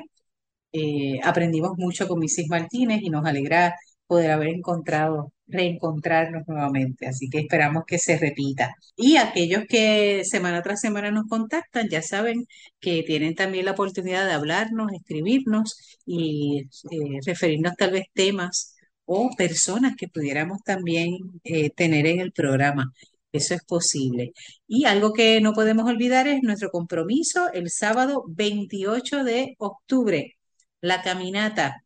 [0.72, 2.48] Eh, aprendimos mucho con Mrs.
[2.50, 3.76] Martínez y nos alegra
[4.08, 7.08] poder haber encontrado, reencontrarnos nuevamente.
[7.08, 8.75] Así que esperamos que se repita.
[8.95, 12.45] Y aquellos que semana tras semana nos contactan, ya saben
[12.79, 19.29] que tienen también la oportunidad de hablarnos, escribirnos y eh, referirnos tal vez temas o
[19.38, 22.91] personas que pudiéramos también eh, tener en el programa.
[23.31, 24.31] Eso es posible.
[24.67, 30.36] Y algo que no podemos olvidar es nuestro compromiso el sábado 28 de octubre,
[30.81, 31.86] la caminata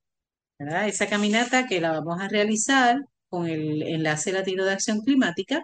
[0.59, 0.87] ¿verdad?
[0.87, 2.97] Esa caminata que la vamos a realizar
[3.29, 5.63] con el enlace latino de acción climática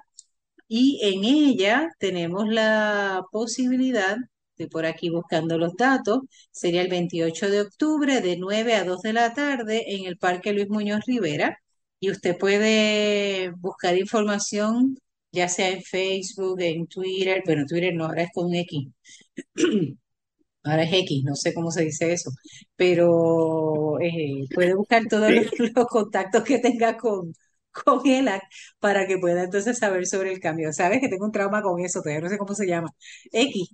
[0.68, 4.18] y en ella tenemos la posibilidad
[4.58, 6.20] de por aquí buscando los datos,
[6.52, 10.54] sería el 28 de octubre de 9 a 2 de la tarde en el Parque
[10.54, 11.60] Luis Muñoz Rivera
[12.00, 14.98] y usted puede buscar información
[15.32, 18.88] ya sea en Facebook, en Twitter, bueno, Twitter no, ahora es con X.
[20.64, 22.32] ahora es X, no sé cómo se dice eso,
[22.76, 27.34] pero eh, puede buscar todos los, los contactos que tenga con,
[27.84, 28.02] con
[28.80, 30.72] para que pueda entonces saber sobre el cambio.
[30.74, 32.90] Sabes que tengo un trauma con eso, todavía no sé cómo se llama.
[33.32, 33.70] X.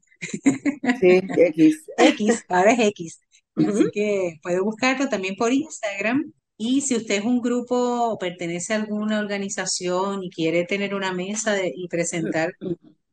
[1.00, 1.86] Sí, X.
[1.98, 3.22] X, ahora es X.
[3.62, 6.34] Así que puede buscarlo también por Instagram.
[6.58, 7.76] Y si usted es un grupo
[8.12, 12.52] o pertenece a alguna organización y quiere tener una mesa de- y presentar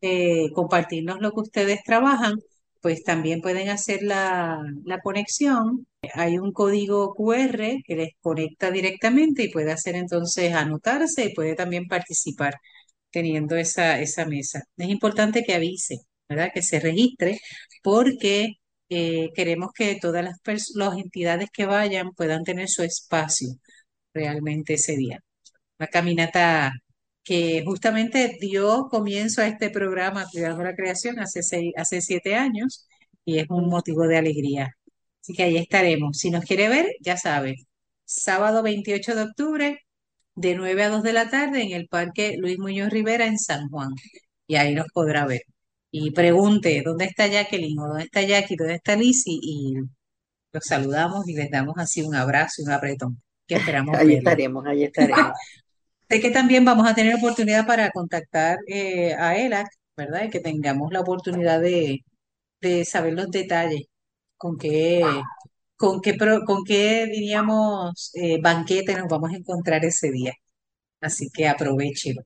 [0.01, 2.37] eh, compartirnos lo que ustedes trabajan,
[2.81, 5.87] pues también pueden hacer la, la conexión.
[6.15, 11.55] Hay un código QR que les conecta directamente y puede hacer entonces anotarse y puede
[11.55, 12.55] también participar
[13.11, 14.63] teniendo esa, esa mesa.
[14.77, 16.51] Es importante que avise, ¿verdad?
[16.55, 17.41] Que se registre
[17.83, 18.55] porque
[18.89, 20.37] eh, queremos que todas las,
[20.75, 23.49] las entidades que vayan puedan tener su espacio
[24.15, 25.21] realmente ese día
[25.79, 26.73] una caminata
[27.29, 32.87] que justamente dio comienzo a este programa Cuidando la Creación hace seis, hace siete años
[33.23, 34.71] y es un motivo de alegría.
[35.21, 36.17] Así que ahí estaremos.
[36.17, 37.57] Si nos quiere ver, ya sabe,
[38.07, 39.81] sábado 28 de octubre
[40.37, 43.69] de 9 a 2 de la tarde en el Parque Luis Muñoz Rivera en San
[43.69, 43.91] Juan.
[44.47, 45.43] Y ahí nos podrá ver.
[45.91, 47.79] Y pregunte, ¿dónde está Jacqueline?
[47.79, 48.57] ¿O dónde está Jackie?
[48.57, 49.39] ¿Dónde está Lizzie?
[49.43, 49.75] Y
[50.53, 54.19] los saludamos y les damos así un abrazo y un apretón, que esperamos Ahí verla.
[54.21, 55.33] estaremos, ahí estaremos.
[56.09, 60.25] Sé que también vamos a tener oportunidad para contactar eh, a ELAC, ¿verdad?
[60.25, 62.01] Y que tengamos la oportunidad de,
[62.61, 63.83] de saber los detalles,
[64.37, 65.23] con qué,
[65.77, 70.35] con qué, pro- con qué diríamos, eh, banquete nos vamos a encontrar ese día.
[71.01, 72.23] Así que aprovechelo.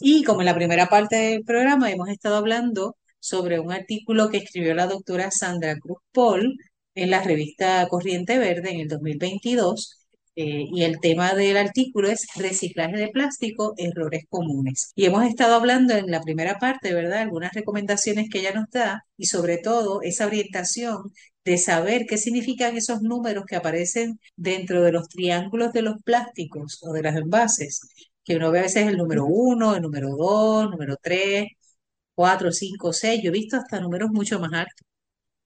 [0.00, 4.38] Y como en la primera parte del programa hemos estado hablando sobre un artículo que
[4.38, 6.56] escribió la doctora Sandra Cruz Paul
[6.94, 10.03] en la revista Corriente Verde en el 2022,
[10.36, 14.92] eh, y el tema del artículo es reciclaje de plástico, errores comunes.
[14.96, 17.20] Y hemos estado hablando en la primera parte, ¿verdad?
[17.20, 21.12] Algunas recomendaciones que ella nos da y sobre todo esa orientación
[21.44, 26.80] de saber qué significan esos números que aparecen dentro de los triángulos de los plásticos
[26.82, 27.80] o de los envases
[28.24, 31.48] que uno ve a veces el número uno, el número dos, el número tres,
[32.14, 33.22] cuatro, cinco, seis.
[33.22, 34.86] Yo he visto hasta números mucho más altos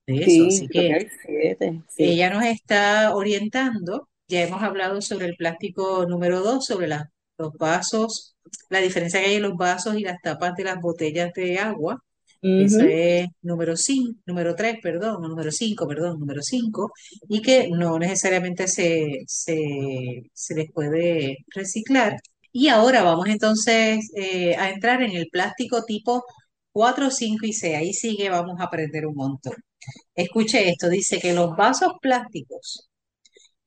[0.06, 0.44] de eso.
[0.48, 2.04] Sí, Así que que siete, sí.
[2.04, 4.08] ella nos está orientando.
[4.28, 8.36] Ya hemos hablado sobre el plástico número dos, sobre la- los vasos,
[8.68, 11.98] la diferencia que hay en los vasos y las tapas de las botellas de agua.
[12.56, 13.74] Ese es número
[14.26, 16.92] número 3, perdón, o número 5, perdón, número 5,
[17.28, 22.16] y que no necesariamente se, se, se les puede reciclar.
[22.52, 26.24] Y ahora vamos entonces eh, a entrar en el plástico tipo
[26.72, 27.76] 4, 5 y 6.
[27.76, 29.54] Ahí sí que vamos a aprender un montón.
[30.14, 32.87] Escuche esto, dice que los vasos plásticos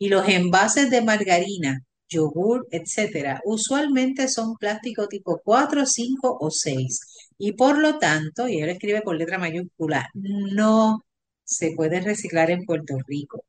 [0.01, 6.99] y los envases de margarina, yogur, etcétera, usualmente son plástico tipo 4, 5 o 6.
[7.37, 11.05] Y por lo tanto, y él escribe con letra mayúscula, no
[11.43, 13.45] se puede reciclar en Puerto Rico.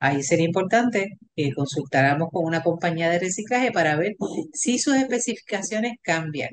[0.00, 4.16] Ahí sería importante que consultáramos con una compañía de reciclaje para ver
[4.54, 6.50] si sus especificaciones cambian,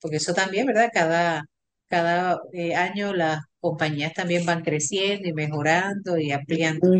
[0.00, 0.90] porque eso también, ¿verdad?
[0.92, 1.46] Cada,
[1.88, 6.90] cada eh, año las compañías también van creciendo y mejorando y ampliando.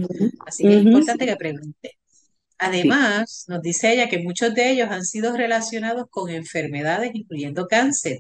[0.47, 1.91] Así que es importante que pregunte.
[2.07, 2.29] Sí.
[2.59, 8.19] Además, nos dice ella que muchos de ellos han sido relacionados con enfermedades, incluyendo cáncer.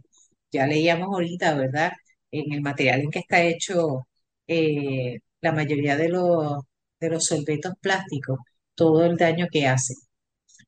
[0.50, 1.92] Ya leíamos ahorita, ¿verdad?
[2.32, 4.08] En el material en que está hecho
[4.48, 6.64] eh, la mayoría de los,
[7.00, 8.40] de los sorbetos plásticos,
[8.74, 9.96] todo el daño que hacen.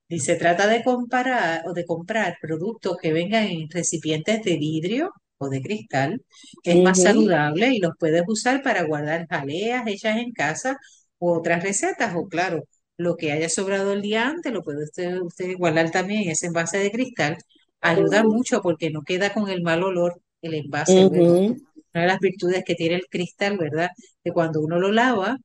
[0.08, 5.12] Y se trata de comparar o de comprar productos que vengan en recipientes de vidrio
[5.38, 6.22] o de cristal.
[6.62, 10.78] Es más saludable y los puedes usar para guardar jaleas hechas en casa
[11.18, 12.14] u otras recetas.
[12.14, 12.64] O claro,
[12.96, 16.46] lo que haya sobrado el día antes lo puede usted, usted guardar también en ese
[16.46, 17.36] envase de cristal.
[17.80, 21.06] Ayuda mucho porque no queda con el mal olor el envase.
[21.06, 23.88] Una de las virtudes que tiene el cristal, ¿verdad?
[24.22, 25.38] Que cuando uno lo lava,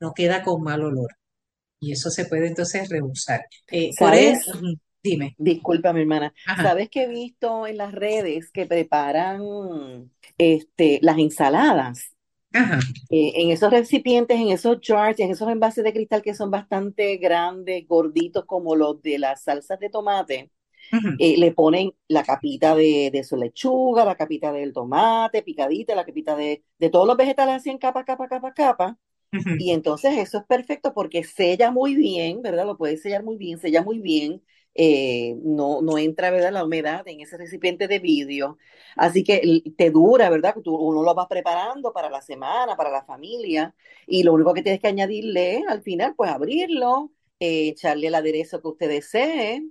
[0.00, 1.10] no queda con mal olor.
[1.78, 3.40] Y eso se puede entonces reusar.
[3.70, 4.52] Eh, por eso.
[5.02, 5.36] Dime.
[5.38, 6.34] Disculpa, mi hermana.
[6.44, 12.14] Ajá, ¿Sabes que he visto en las redes que preparan este, las ensaladas?
[12.52, 16.50] ajá, Eh, en esos recipientes, en esos jars, en esos envases de cristal que son
[16.50, 20.50] bastante grandes, gorditos, como los de las salsas de tomate,
[21.18, 26.04] eh, le ponen la capita de, de su lechuga, la capita del tomate picadita, la
[26.06, 28.98] capita de, de todos los vegetales así en capa, capa, capa, capa.
[29.32, 29.54] ujú.
[29.56, 32.66] Y entonces eso es perfecto porque sella muy bien, ¿verdad?
[32.66, 34.42] Lo puedes sellar muy bien, sella muy bien.
[34.74, 36.52] Eh, no, no entra, ¿verdad?
[36.52, 38.58] La humedad en ese recipiente de vidrio.
[38.96, 40.54] Así que te dura, ¿verdad?
[40.54, 43.74] Que tú, uno lo va preparando para la semana, para la familia.
[44.06, 48.60] Y lo único que tienes que añadirle al final, pues abrirlo, eh, echarle el aderezo
[48.60, 49.62] que usted desee.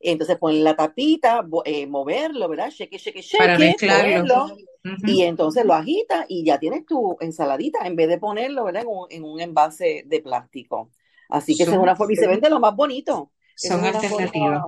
[0.00, 2.70] Entonces poner la tapita, eh, moverlo, ¿verdad?
[2.70, 4.48] Shake, shake, Para shake, mezclarlo.
[4.48, 4.56] moverlo.
[4.84, 5.06] Ujú.
[5.08, 8.82] Y entonces lo agitas y ya tienes tu ensaladita en vez de ponerlo, ¿verdad?
[8.82, 10.90] En un, en un envase de plástico.
[11.28, 13.32] Así que esa es una forma, y se vende lo más bonito.
[13.56, 14.62] Son alternativas.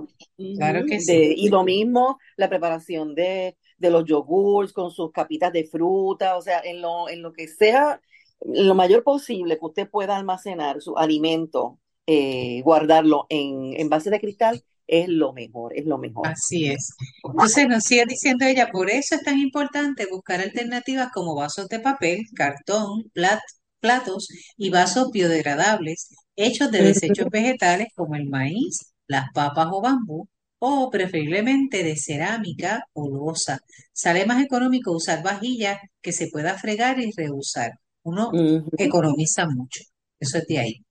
[0.54, 1.34] Claro que sí.
[1.36, 6.42] y lo mismo, la preparación de, de los yogurts con sus capitas de fruta, o
[6.42, 8.00] sea, en lo, en lo que sea,
[8.44, 14.64] lo mayor posible que usted pueda almacenar su alimento, eh, guardarlo en envase de cristal,
[14.86, 16.26] es lo mejor, es lo mejor.
[16.28, 16.94] Así es.
[17.24, 21.80] Entonces nos sigue diciendo ella, por eso es tan importante buscar alternativas como vasos de
[21.80, 23.40] papel, cartón, plat-
[23.80, 30.28] platos y vasos biodegradables hechos de desechos vegetales como el maíz, las papas o bambú,
[30.60, 33.58] o preferiblemente de cerámica o loza.
[33.92, 37.72] Sale más económico usar vajillas que se pueda fregar y reusar.
[38.02, 38.30] Uno
[38.78, 39.82] economiza mucho.
[40.18, 40.84] Eso es de ahí.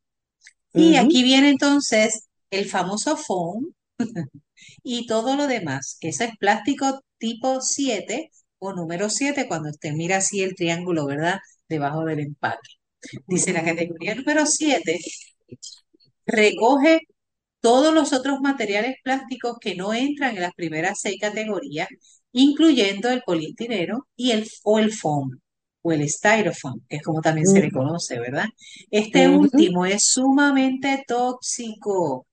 [0.73, 3.71] Y aquí viene entonces el famoso foam
[4.83, 8.29] y todo lo demás, ese es plástico tipo 7
[8.59, 11.39] o número 7 cuando usted mira así el triángulo, ¿verdad?
[11.67, 12.69] Debajo del empaque.
[13.27, 14.99] Dice la categoría número 7
[16.25, 17.01] recoge
[17.61, 21.87] todos los otros materiales plásticos que no entran en las primeras seis categorías,
[22.31, 25.39] incluyendo el poliestireno y el, o el foam
[25.81, 28.45] o el styrofoam, que es como también se le conoce, ¿verdad?
[28.91, 32.27] Este último es sumamente tóxico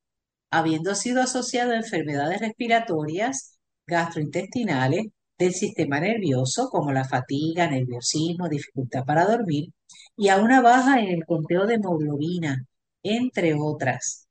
[0.50, 5.06] habiendo sido asociado a enfermedades respiratorias, gastrointestinales,
[5.38, 9.70] del sistema nervioso, como la fatiga, nerviosismo, dificultad para dormir,
[10.16, 12.64] y a una baja en el conteo de hemoglobina,
[13.04, 14.28] entre otras.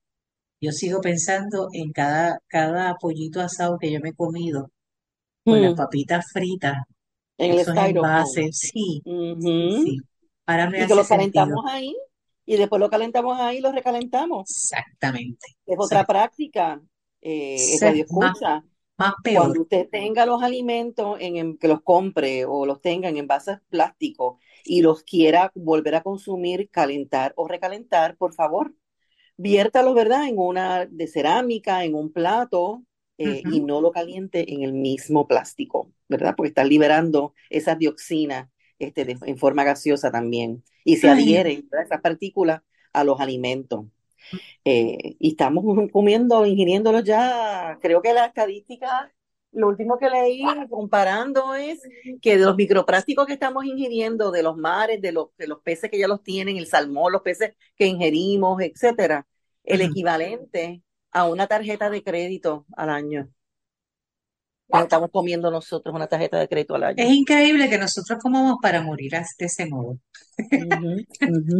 [0.61, 4.71] Yo sigo pensando en cada, cada pollito asado que yo me he comido,
[5.47, 5.75] con las ujú.
[5.75, 6.77] papitas fritas,
[7.37, 8.39] En el esos styrofoam.
[8.39, 9.03] envases, sí,
[9.37, 9.83] sí, Ujú.
[9.83, 10.05] sí.
[10.47, 11.57] Ahora me Y que hace lo sentido.
[11.57, 11.95] calentamos ahí
[12.45, 14.47] y después lo calentamos ahí y lo recalentamos.
[14.47, 15.47] Exactamente.
[15.65, 16.81] Es Eso es, otra práctica,
[17.21, 18.37] eh, eso es más,
[18.97, 19.53] más peor.
[19.53, 23.59] Cuando usted tenga los alimentos en, en- que los compre o los tenga en envases
[23.69, 28.73] plásticos y los quiera volver a consumir, calentar o recalentar, por favor,
[29.37, 30.27] viértalo, ¿verdad?
[30.27, 32.83] En una de cerámica, en un plato,
[33.17, 36.35] eh, y no lo caliente en el mismo plástico, ¿verdad?
[36.35, 38.49] Porque está liberando esas dioxinas
[38.79, 40.63] este, de- en forma gaseosa también.
[40.83, 41.85] Y se adhieren, ¿verdad?
[41.87, 42.61] Esas partículas
[42.93, 43.85] a los alimentos.
[44.65, 49.13] Eh, y estamos comiendo, ingiriéndolos ya, creo que la estadística,
[49.53, 51.79] lo último que leí comparando es
[52.21, 55.89] que de los microplásticos que estamos ingiriendo, de los mares, de los, de los peces
[55.91, 59.27] que ya los tienen, el salmón, los peces que ingerimos, etcétera,
[59.63, 63.29] el equivalente a una tarjeta de crédito al año.
[64.67, 67.11] Nos estamos comiendo nosotros una tarjeta de crédito al Es año.
[67.11, 69.99] increíble que nosotros comamos para morir de ese modo.
[70.55, 71.05] Ujú,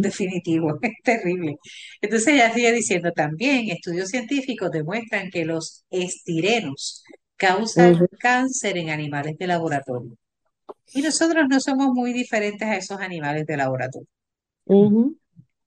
[0.00, 1.56] Definitivo, es terrible.
[2.00, 7.02] Entonces ella sigue diciendo también, estudios científicos demuestran que los estirenos
[7.36, 10.16] causan cáncer en animales de laboratorio.
[10.92, 14.08] Y nosotros no somos muy diferentes a esos animales de laboratorio.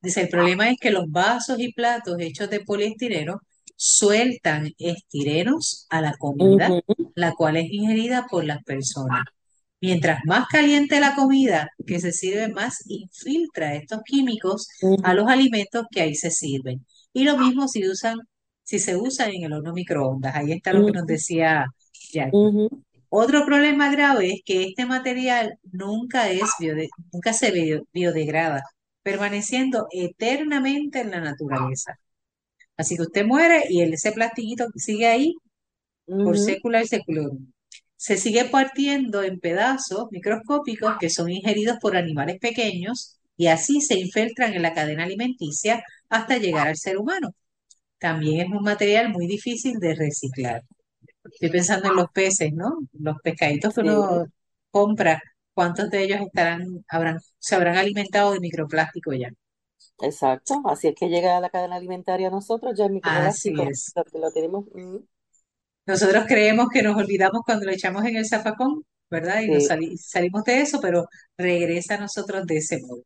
[0.02, 3.42] Dice, el problema es que los vasos y platos hechos de poliestireno
[3.76, 6.70] sueltan estirenos a la comida,
[7.16, 9.24] la cual es ingerida por las personas.
[9.82, 14.68] Mientras más caliente la comida que se sirve, más infiltra estos químicos
[15.04, 16.86] a los alimentos que ahí se sirven.
[17.14, 18.18] Y lo mismo si usan,
[18.68, 20.36] si se usan en el horno microondas.
[20.36, 21.68] Ahí está lo que nos decía
[22.32, 28.64] ujú, Otro problema grave es que este material nunca es biode- nunca se bio- biodegrada,
[29.04, 31.96] permaneciendo eternamente en la naturaleza.
[32.78, 35.36] Así que usted muere y ese plastiquito sigue ahí
[36.22, 37.52] por sécula y seculorum.
[37.98, 44.00] Se sigue partiendo en pedazos microscópicos que son ingeridos por animales pequeños y así se
[44.00, 47.32] infiltran en la cadena alimenticia hasta llegar al ser humano.
[48.00, 50.64] También es un material muy difícil de reciclar.
[51.34, 52.80] Estoy pensando en los peces, ¿no?
[52.94, 54.26] Los pescaditos que Sí, uno
[54.72, 55.22] compra,
[55.54, 59.30] ¿cuántos de ellos estarán, habrán, se habrán alimentado de microplástico ya?
[60.02, 60.62] exacto.
[60.66, 63.98] Así es que llega a la cadena alimentaria a nosotros ya el Así microplástico, es.
[64.14, 64.66] lo tenemos.
[64.74, 64.98] mm,
[65.88, 69.42] Nosotros creemos que nos olvidamos cuando lo echamos en el zafacón, ¿verdad?
[69.42, 73.04] Y nos sali- salimos de eso, pero regresa a nosotros de ese modo.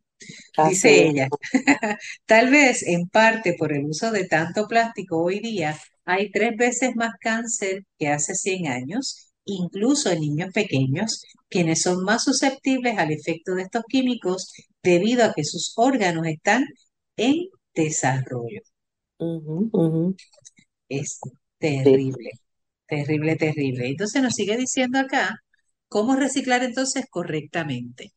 [0.56, 1.28] Así Dice ella,
[2.26, 6.96] tal vez en parte por el uso de tanto plástico hoy día, hay tres veces
[6.96, 13.12] más cáncer que hace 100 años, incluso en niños pequeños, quienes son más susceptibles al
[13.12, 14.54] efecto de estos químicos
[14.84, 16.66] debido a que sus órganos están
[17.18, 17.36] en
[17.74, 18.62] desarrollo.
[20.90, 21.20] Es
[21.84, 21.84] sí.
[21.84, 22.32] terrible,
[22.88, 23.88] terrible, terrible.
[23.90, 25.38] Entonces nos sigue diciendo acá
[25.88, 28.14] cómo reciclar entonces correctamente.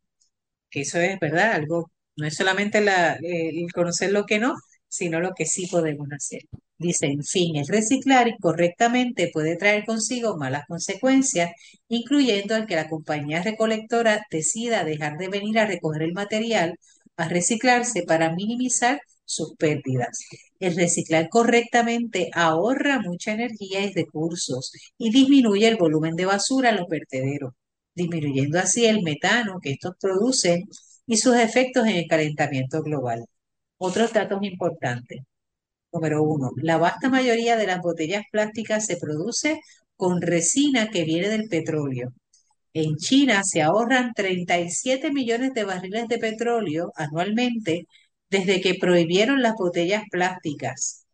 [0.71, 1.53] que eso es, ¿verdad?
[1.55, 4.55] Algo, no es solamente la, eh, el conocer lo que no,
[4.89, 6.43] sino lo que sí podemos hacer.
[6.79, 11.53] Dice, en fin, el reciclar correctamente puede traer consigo malas consecuencias,
[11.89, 16.79] incluyendo el que la compañía recolectora decida dejar de venir a recoger el material
[17.17, 20.19] a reciclarse para minimizar sus pérdidas.
[20.59, 26.77] El reciclar correctamente ahorra mucha energía y recursos y disminuye el volumen de basura en
[26.77, 27.53] los vertederos
[27.95, 30.65] disminuyendo así el metano que estos producen
[31.07, 33.25] y sus efectos en el calentamiento global.
[33.79, 35.23] Otros datos importantes.
[35.93, 39.61] Número uno, la vasta mayoría de las botellas plásticas se produce
[39.97, 42.13] con resina que viene del petróleo.
[42.73, 47.87] En China se ahorran 37 millones de barriles de petróleo anualmente
[48.31, 51.07] desde que prohibieron las botellas plásticas.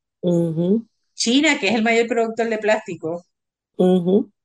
[1.14, 3.24] China, que es el mayor productor de plástico,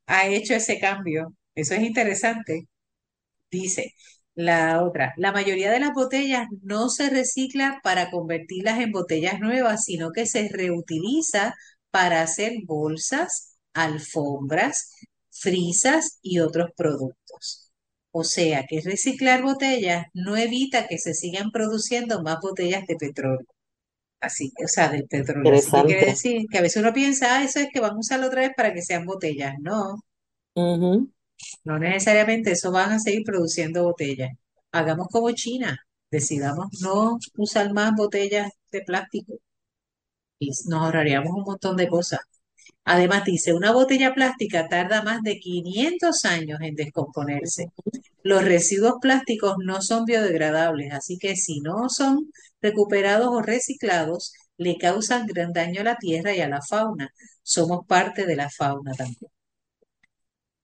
[0.08, 1.34] ha hecho ese cambio.
[1.56, 2.68] Eso es interesante.
[3.52, 3.94] Dice
[4.36, 9.86] la otra, la mayoría de las botellas no se recicla para convertirlas en botellas nuevas,
[9.86, 11.56] sino que se reutiliza
[11.92, 14.92] para hacer bolsas, alfombras,
[15.32, 17.72] frisas y otros productos.
[18.12, 23.46] O sea que reciclar botellas no evita que se sigan produciendo más botellas de petróleo.
[24.20, 25.56] Así, o sea, del petróleo.
[25.56, 28.00] Así que quiere decir que a veces uno piensa, ah, eso es que van a
[28.00, 29.56] usarlo otra vez para que sean botellas.
[29.62, 30.00] No,
[31.64, 34.32] no necesariamente eso van a seguir produciendo botellas.
[34.72, 35.78] Hagamos como China,
[36.12, 39.36] decidamos no usar más botellas de plástico
[40.40, 42.20] y nos ahorraríamos un montón de cosas.
[42.86, 47.68] Además, dice, una botella plástica tarda más de 500 años en descomponerse.
[48.24, 52.32] Los residuos plásticos no son biodegradables, así que si no son
[52.62, 57.10] recuperados o reciclados, le causan gran daño a la tierra y a la fauna.
[57.44, 59.32] Somos parte de la fauna también.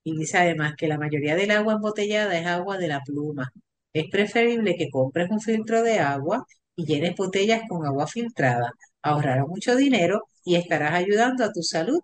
[0.04, 3.52] Y dice además que la mayoría del agua embotellada es agua de la pluma.
[3.94, 6.46] Es preferible que compres un filtro de agua
[6.76, 8.72] y llenes botellas con agua filtrada.
[9.02, 12.00] Ahorrarás mucho dinero y estarás ayudando a tu salud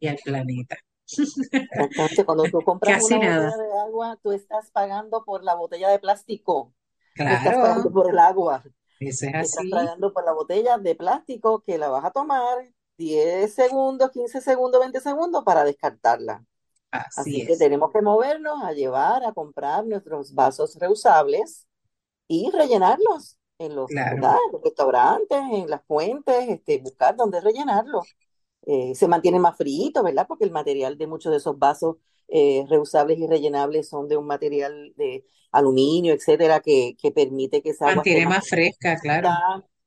[0.00, 0.76] y al planeta.
[2.26, 3.50] Cuando tú compras Casi una nada.
[3.50, 6.72] botella de agua, tú estás pagando por la botella de plástico.
[7.26, 8.62] No estás Claro, pagando por el agua.
[9.00, 9.70] eso es Estás así.
[9.70, 12.58] pagando por la botella de plástico que la vas a tomar
[12.98, 16.44] 10 segundos, 15 segundos, 20 segundos para descartarla.
[16.92, 17.58] Así Así que es.
[17.58, 21.66] tenemos que movernos a llevar, a comprar nuestros vasos reusables
[22.28, 24.22] y rellenarlos en los, Claro.
[24.50, 28.10] los restaurantes, en las fuentes, este, buscar dónde rellenarlo.
[28.66, 30.26] Eh, se mantiene más frío, ¿verdad?
[30.28, 31.96] Porque el material de muchos de esos vasos
[32.28, 37.70] eh, reusables y rellenables son de un material de aluminio, etcétera, que, que permite que
[37.70, 39.38] esa agua Mantiene más más fresca, claro.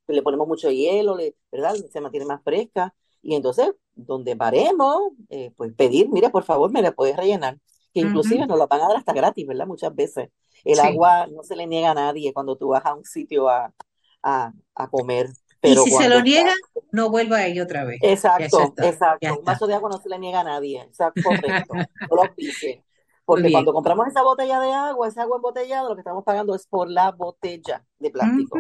[0.08, 1.76] le ponemos mucho hielo, le- ¿verdad?
[1.91, 2.93] Se mantiene más fresca.
[3.26, 7.57] Y entonces, donde paremos, eh, pues pedir, mira, por favor, me la puedes rellenar.
[7.91, 9.65] Que inclusive nos la van a dar hasta gratis, ¿verdad?
[9.65, 10.30] Muchas veces.
[10.63, 10.82] El Sí.
[10.82, 13.73] agua no se le niega a nadie cuando tú vas a un sitio a,
[14.21, 15.28] a, a comer,
[15.63, 16.23] Y si se lo está...
[16.23, 16.53] niega,
[16.91, 17.97] no vuelva a ir otra vez.
[18.03, 18.88] Exacto, está.
[18.89, 19.39] Exacto.
[19.39, 20.82] Un vaso de agua no se le niega a nadie.
[20.82, 21.73] Exacto, correcto.
[21.73, 22.23] No lo.
[22.38, 22.84] Muy
[23.26, 26.67] Porque cuando compramos esa botella de agua, esa agua embotellada, lo que estamos pagando es
[26.67, 28.59] por la botella de plástico.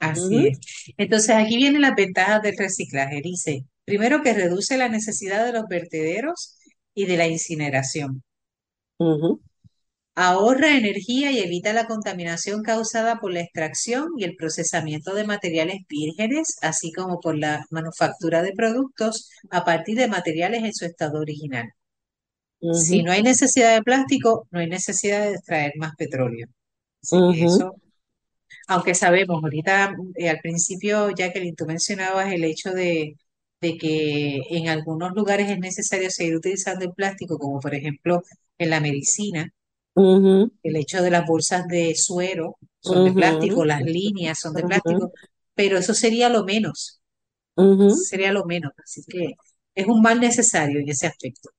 [0.00, 0.58] Así es.
[0.96, 3.20] Entonces, aquí vienen las ventajas del reciclaje.
[3.22, 6.58] Dice, primero que reduce la necesidad de los vertederos
[6.94, 8.22] y de la incineración.
[10.14, 15.80] Ahorra energía y evita la contaminación causada por la extracción y el procesamiento de materiales
[15.86, 21.20] vírgenes, así como por la manufactura de productos a partir de materiales en su estado
[21.20, 21.68] original.
[22.70, 26.46] Si no hay necesidad de plástico, no hay necesidad de extraer más petróleo.
[27.02, 27.76] Así que ujú, eso,
[28.68, 33.14] aunque sabemos, ahorita eh, al principio, Jacqueline, tú mencionabas el hecho de
[33.62, 38.22] de que en algunos lugares es necesario seguir utilizando el plástico, como por ejemplo
[38.58, 39.50] en la medicina,
[40.64, 45.12] el hecho de las bolsas de suero son de plástico, las líneas son de plástico,
[45.54, 47.00] pero eso sería lo menos,
[47.86, 49.34] sería lo menos, así que
[49.74, 51.50] es un mal necesario en ese aspecto.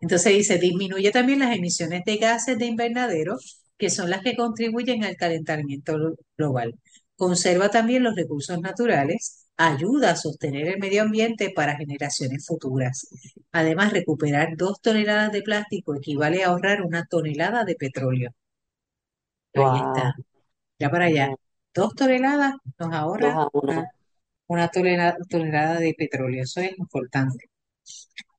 [0.00, 3.36] Entonces dice, disminuye también las emisiones de gases de invernadero,
[3.78, 5.96] que son las que contribuyen al calentamiento
[6.36, 6.74] global.
[7.16, 13.08] Conserva también los recursos naturales, ayuda a sostener el medio ambiente para generaciones futuras.
[13.52, 18.32] Además, recuperar dos toneladas de plástico equivale a ahorrar una tonelada de petróleo.
[19.54, 20.14] Ahí está.
[20.78, 21.30] Ya para allá.
[21.74, 23.86] Dos toneladas nos ahorra una,
[24.48, 26.42] una tonelada, tonelada de petróleo.
[26.44, 27.50] Eso es importante.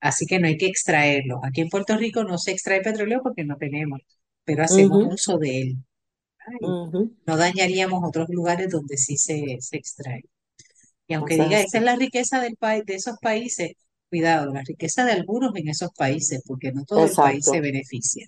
[0.01, 1.39] Así que no hay que extraerlo.
[1.43, 4.01] Aquí en Puerto Rico no se extrae petróleo porque no tenemos,
[4.43, 5.77] pero hacemos uso de él.
[7.25, 10.21] No dañaríamos otros lugares donde sí se, se extrae.
[11.11, 13.73] Y aunque diga, esa es la riqueza del país, de esos países,
[14.09, 18.27] cuidado, la riqueza de algunos en esos países, porque no todo el país se beneficia.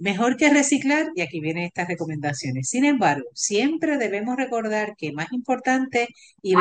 [0.00, 2.70] mejor que reciclar, y aquí vienen estas recomendaciones.
[2.70, 6.08] Sin embargo, siempre debemos recordar que más importante
[6.42, 6.54] y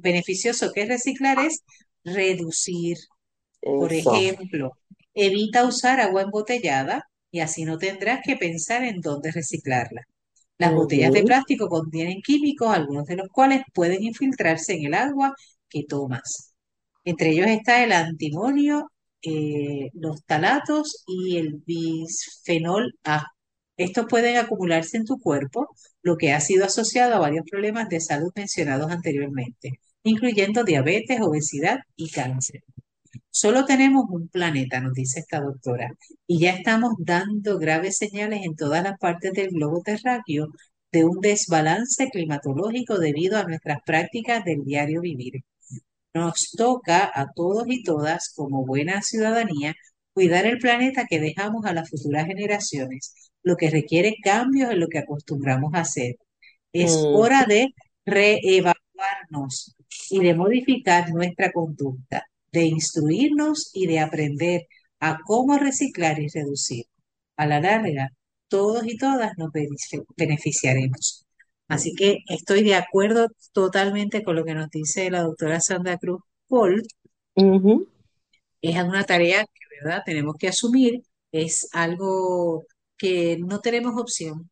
[0.00, 1.62] beneficioso que reciclar es
[2.04, 2.96] reducir.
[3.62, 4.72] Por ejemplo,
[5.14, 10.02] evita usar agua embotellada y así no tendrás que pensar en dónde reciclarla.
[10.58, 15.34] Las botellas de plástico contienen químicos, algunos de los cuales pueden infiltrarse en el agua
[15.68, 16.54] que tomas.
[17.04, 18.90] Entre ellos está el antimonio,
[19.22, 23.26] eh, los talatos y el bisfenol A.
[23.76, 25.68] Estos pueden acumularse en tu cuerpo,
[26.02, 31.78] lo que ha sido asociado a varios problemas de salud mencionados anteriormente, incluyendo diabetes, obesidad
[31.96, 32.62] y cáncer.
[33.30, 35.92] Solo tenemos un planeta, nos dice esta doctora,
[36.26, 40.48] y ya estamos dando graves señales en todas las partes del globo terráqueo
[40.92, 45.42] de un desbalance climatológico debido a nuestras prácticas del diario vivir.
[46.14, 49.74] Nos toca a todos y todas, como buena ciudadanía,
[50.12, 54.88] cuidar el planeta que dejamos a las futuras generaciones, lo que requiere cambios en lo
[54.88, 56.16] que acostumbramos a hacer.
[56.72, 57.06] Es mm.
[57.16, 57.74] hora de
[58.06, 59.74] reevaluarnos
[60.10, 62.24] y de modificar nuestra conducta
[62.54, 64.62] de instruirnos y de aprender
[65.00, 66.84] a cómo reciclar y reducir.
[67.36, 68.10] A la larga,
[68.48, 69.50] todos y todas nos
[70.16, 71.26] beneficiaremos.
[71.66, 76.20] Así que estoy de acuerdo totalmente con lo que nos dice la doctora Sandra Cruz
[76.48, 76.82] Paul.
[78.62, 81.02] Es una tarea que, ¿verdad?, tenemos que asumir.
[81.32, 82.64] Es algo
[82.96, 84.48] que no tenemos opción.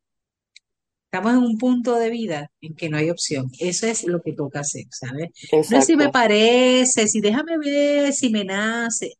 [1.13, 3.51] Estamos en un punto de vida en que no hay opción.
[3.59, 5.29] Eso es lo que toca hacer, ¿sabes?
[5.69, 9.13] No es si me parece, si déjame ver, si me nace.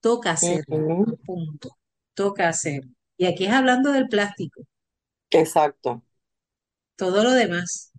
[0.00, 1.78] Toca hacerlo, punto.
[2.12, 2.90] Toca hacerlo.
[3.16, 4.62] Y aquí es hablando del plástico.
[5.30, 6.02] Exacto.
[6.96, 7.92] Todo lo demás.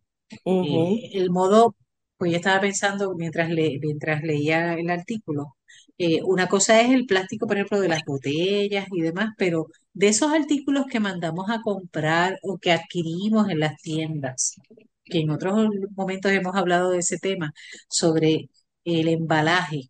[0.43, 1.77] Eh, el modo,
[2.17, 5.55] pues yo estaba pensando mientras, le, mientras leía el artículo,
[5.97, 9.67] eh, una cosa es el plástico, por ejemplo, de las botellas y demás, pero
[9.99, 14.55] de esos artículos que mandamos a comprar o que adquirimos en las tiendas,
[15.03, 17.51] que en otros momentos hemos hablado de ese tema,
[17.89, 18.49] sobre
[18.85, 19.89] el embalaje,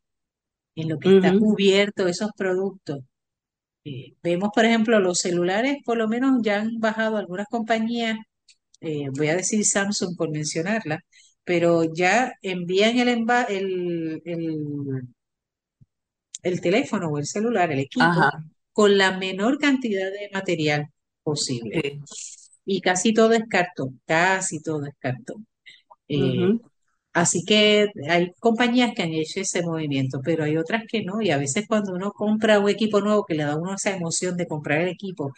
[0.76, 3.00] en lo que está cubierto esos productos.
[3.86, 8.18] Eh, vemos, por ejemplo, los celulares, por lo menos ya han bajado algunas compañías,
[8.82, 11.02] eh, voy a decir Samsung por mencionarla,
[11.44, 13.10] pero ya envían el,
[13.50, 15.04] el, el
[16.44, 18.30] el teléfono o el celular, el equipo,
[18.80, 20.88] con la menor cantidad de material
[21.22, 22.00] posible.
[22.64, 25.46] Y casi todo es cartón, casi todo es cartón.
[26.08, 26.54] Eh,
[27.12, 31.22] así que hay compañías que han hecho ese movimiento, pero hay otras que no.
[31.22, 33.94] Y a veces cuando uno compra un equipo nuevo, que le da a uno esa
[33.94, 35.34] emoción de comprar el equipo,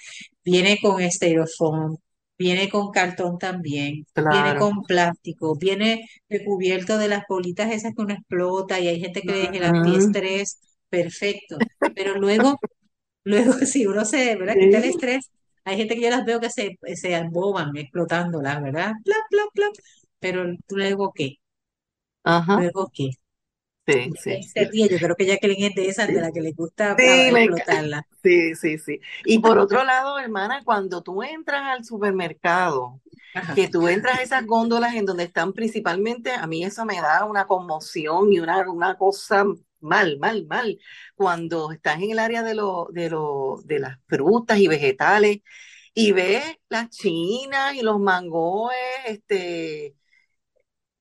[0.46, 1.98] viene con styrofoam,
[2.38, 8.14] viene con cartón también, viene con plástico, viene recubierto de las bolitas esas que uno
[8.14, 11.58] explota y hay gente que deja el antiestrés perfecto.
[11.96, 12.60] Pero luego,
[13.24, 14.55] luego si uno se, ¿verdad?
[14.59, 15.32] Quita el estrés,
[15.63, 18.93] hay gente que yo las veo que se, se emboban explotándolas, ¿verdad?
[19.03, 19.74] Plap, plap, plap.
[20.19, 21.38] Pero luego qué?
[22.24, 22.57] Ajá.
[22.57, 23.11] Luego qué?
[23.88, 24.43] Sí, sí.
[24.43, 28.07] Se ríe, yo creo que Jacqueline es de esas de las que le gusta explotarla.
[28.24, 28.99] Sí, sí, sí.
[29.26, 33.01] Y por otro lado, hermana, cuando tú entras al supermercado,
[33.55, 37.26] que tú entras a esas góndolas en donde están principalmente, a mí eso me da
[37.26, 39.45] una conmoción y una, una cosa
[39.82, 40.80] mal, mal, mal.
[41.16, 45.40] Cuando estás en el área de, lo, de, lo, de las frutas y vegetales
[45.94, 48.76] y ves las chinas y los mangoes,
[49.06, 49.96] este,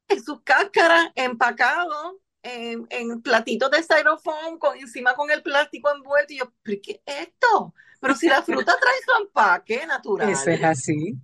[0.09, 6.33] en sus cáscaras empacados en, en, platitos de styrofoam con encima con el plástico envuelto
[6.33, 7.74] y yo, ¿pero qué es esto?
[8.01, 10.31] Pero si la fruta trae su empaque natural.
[10.31, 11.14] Eso es así.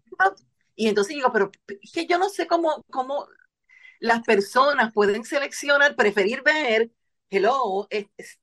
[0.75, 3.27] Y entonces digo, pero es que yo no sé cómo, cómo
[3.99, 6.91] las personas pueden seleccionar, preferir ver,
[7.31, 7.89] hello,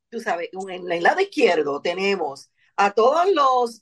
[0.10, 3.82] tú sabes, en el lado izquierdo tenemos a todos los,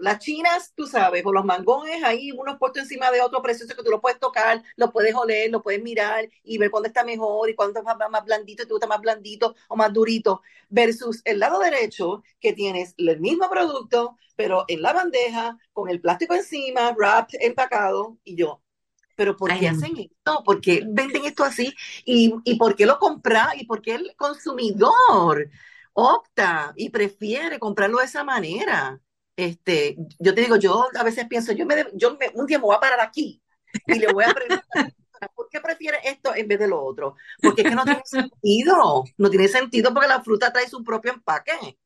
[0.00, 3.82] las chinas, tú sabes, con los mangones ahí, unos puestos encima de otro precioso que
[3.82, 7.50] tú lo puedes tocar, lo puedes oler, lo puedes mirar y ver cuándo está mejor
[7.50, 11.58] y cuándo está más, blandito tú gusta más blandito o más durito, versus el lado
[11.58, 17.38] derecho que tienes el mismo producto, pero en la bandeja, con el plástico encima, wrapped,
[17.42, 18.62] empacado, y yo,
[19.16, 20.42] pero ¿por qué hacen esto?
[20.44, 21.74] ¿Por qué venden esto así?
[22.04, 23.50] ¿Y, y por qué lo compra?
[23.56, 25.50] ¿Y por qué el consumidor
[25.96, 29.00] opta y prefiere comprarlo de esa manera.
[29.34, 32.64] Este, yo te digo, yo a veces pienso, yo, me, yo me, un día me
[32.64, 33.42] voy a parar aquí
[33.86, 34.92] y le voy a preguntar,
[35.34, 37.16] ¿por qué prefiere esto en vez de lo otro?
[37.42, 41.12] Porque es que no tiene sentido, no tiene sentido porque la fruta trae su propio
[41.12, 41.78] empaque,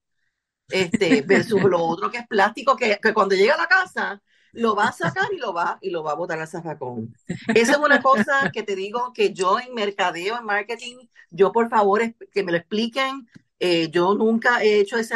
[0.68, 4.22] este, versus lo otro que es plástico, que, que cuando llega a la casa
[4.52, 7.14] lo va a sacar y lo va y lo va a botar al zafacón.
[7.54, 10.96] Esa es una cosa que te digo que yo en mercadeo, en marketing,
[11.30, 13.28] yo por favor que me lo expliquen
[13.62, 15.14] eh, yo nunca he hecho ese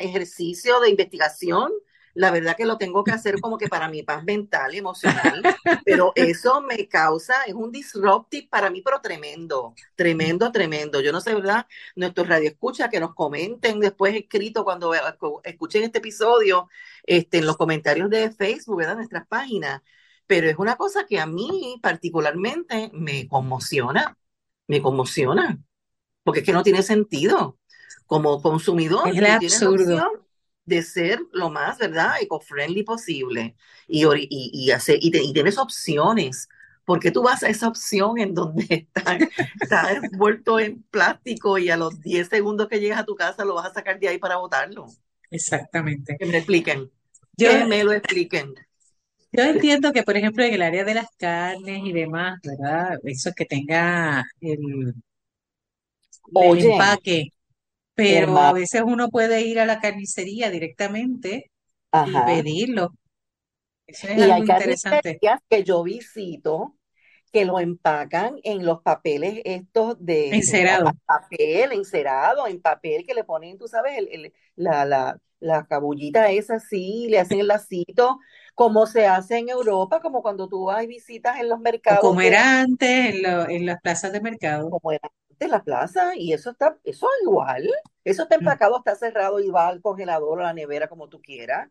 [0.00, 1.70] ejercicio de investigación.
[2.14, 5.42] La verdad que lo tengo que hacer como que para mi paz mental emocional,
[5.84, 11.00] pero eso me causa, es un disruptive para mí, pero tremendo, tremendo, tremendo.
[11.00, 11.66] Yo no sé, ¿verdad?
[11.96, 14.92] Nuestros escucha que nos comenten después escrito cuando
[15.42, 16.68] escuchen este episodio,
[17.04, 18.96] este, en los comentarios de Facebook, ¿verdad?
[18.96, 19.80] Nuestras páginas.
[20.26, 24.16] Pero es una cosa que a mí particularmente me conmociona,
[24.66, 25.58] me conmociona,
[26.22, 27.58] porque es que no tiene sentido
[28.06, 29.22] como consumidor, es
[29.62, 30.26] absurdo.
[30.64, 33.56] De ser lo más, ¿verdad?, eco-friendly posible
[33.88, 36.48] y, y, y, hacer, y, tienes opciones.
[36.84, 39.18] Porque tú vas a esa opción en donde está,
[39.60, 43.54] está envuelto en plástico y a los 10 segundos que llegas a tu casa lo
[43.54, 44.86] vas a sacar de ahí para botarlo?
[45.30, 46.16] Exactamente.
[46.18, 46.90] Que me expliquen.
[47.36, 48.54] que me lo expliquen.
[49.32, 52.98] Yo entiendo que, por ejemplo, en el área de las carnes y demás, ¿verdad?
[53.04, 54.94] Eso que tenga el,
[56.34, 57.32] el empaque
[57.94, 61.50] pero a veces uno puede ir a la carnicería directamente
[62.02, 62.90] y pedirlo.
[63.86, 65.20] Eso es y algo hay interesante.
[65.48, 66.76] que yo visito
[67.32, 70.92] que lo empacan en los papeles estos de, encerado.
[71.06, 76.56] papel, encerado, en papel que le ponen, tú sabes, el, la, la, la cabullita esa
[76.56, 78.18] así, le hacen el lacito,
[78.54, 82.00] como se hace en Europa, como cuando tú vas y visitas en los mercados.
[82.02, 84.70] como era antes en, en las plazas de mercado.
[84.70, 85.08] Como era
[85.44, 87.68] de la plaza y eso está, eso es igual.
[88.04, 88.40] Eso está mm.
[88.40, 91.68] empacado, está cerrado y va al congelador o a la nevera como tú quieras.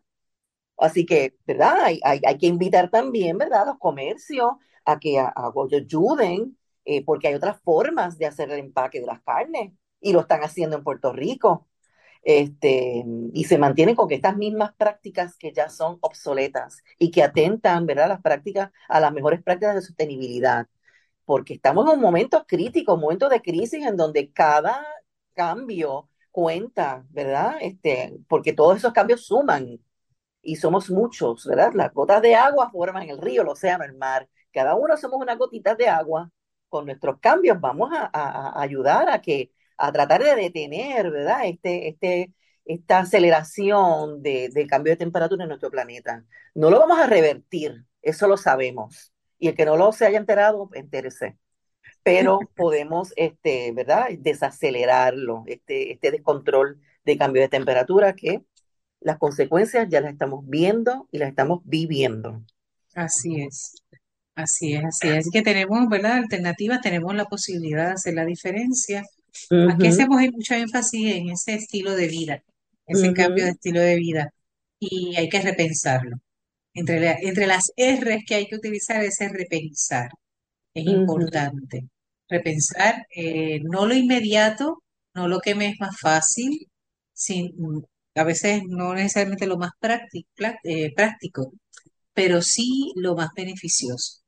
[0.78, 1.76] Así que, ¿verdad?
[1.84, 3.62] Hay, hay, que invitar también, ¿verdad?
[3.62, 4.52] A los comercios
[4.84, 9.22] a que a, ayuden, eh, porque hay otras formas de hacer el empaque de las
[9.22, 11.68] carnes y lo están haciendo en Puerto Rico.
[12.24, 17.86] Este, y se mantienen con estas mismas prácticas que ya son obsoletas y que atentan,
[17.86, 18.08] ¿verdad?
[18.08, 20.68] Las prácticas, a las mejores prácticas de sostenibilidad
[21.32, 24.86] porque estamos en un momento crítico, un momento de crisis en donde cada
[25.32, 27.56] cambio cuenta, ¿verdad?
[27.62, 29.80] Este, porque todos esos cambios suman
[30.42, 31.72] y somos muchos, ¿verdad?
[31.72, 34.28] Las gotas de agua forman el río, el océano, el mar.
[34.52, 36.30] Cada uno somos unas gotitas de agua.
[36.68, 41.46] Con nuestros cambios vamos a, ayudar a que a tratar de detener, ¿verdad?
[41.46, 42.34] Este, este,
[42.66, 46.26] esta aceleración de, del cambio de temperatura en nuestro planeta.
[46.54, 49.11] No lo vamos a revertir, eso lo sabemos
[49.42, 51.36] y el que no lo se haya enterado, entérese.
[52.04, 54.06] Pero podemos, este, ¿verdad?
[54.16, 58.44] Desacelerarlo, este, este descontrol de cambio de temperatura que
[59.00, 62.40] las consecuencias ya las estamos viendo y las estamos viviendo.
[62.94, 63.82] Así es,
[64.36, 65.28] así es, así es.
[65.32, 66.18] Que tenemos, ¿verdad?
[66.18, 69.02] Alternativas, tenemos la posibilidad de hacer la diferencia.
[69.72, 72.44] Aquí hacemos mucho énfasis en ese estilo de vida,
[72.86, 74.32] ese cambio de estilo de vida,
[74.78, 76.20] y hay que repensarlo.
[76.74, 80.10] Entre, entre las R's que hay que utilizar es repensar.
[80.74, 81.88] Es importante.
[82.28, 84.82] Repensar eh, no lo inmediato,
[85.14, 86.66] no lo que me es más fácil,
[87.12, 87.52] sin,
[88.14, 90.28] a veces no necesariamente lo más práctico,
[90.64, 91.52] eh, práctico,
[92.14, 94.22] pero sí lo más beneficioso.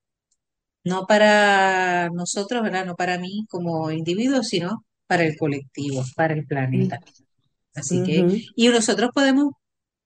[0.85, 2.85] No para nosotros, ¿verdad?
[2.85, 7.01] No para mí como individuo, sino para el colectivo, para el planeta.
[7.75, 9.53] Así que, y nosotros podemos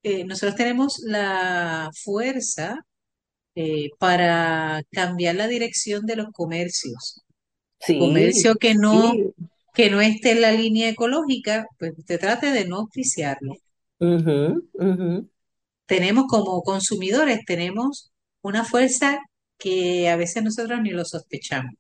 [0.03, 2.85] eh, nosotros tenemos la fuerza
[3.55, 7.23] eh, para cambiar la dirección de los comercios.
[7.87, 9.13] Comercio que no,
[9.75, 13.57] que no esté en la línea ecológica, pues usted trate de no oficiarlo.
[15.87, 19.19] Tenemos como consumidores, tenemos una fuerza
[19.59, 21.75] que a veces nosotros ni lo sospechamos.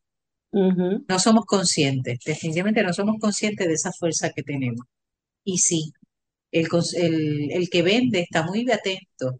[0.50, 4.86] No somos conscientes, definitivamente no somos conscientes de esa fuerza que tenemos.
[5.44, 5.92] Y sí,
[6.50, 9.38] el, el, que vende está muy atento.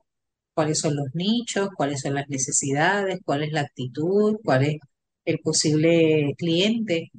[0.54, 1.68] ¿Cuáles son los nichos?
[1.76, 3.20] ¿Cuáles son las necesidades?
[3.24, 4.36] ¿Cuál es la actitud?
[4.44, 4.76] ¿Cuál es
[5.28, 7.11] el posible cliente.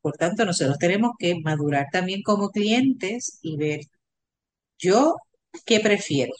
[0.00, 3.80] Por tanto, nosotros tenemos que madurar también como clientes y ver,
[4.78, 5.16] yo,
[5.64, 6.32] ¿qué prefiero?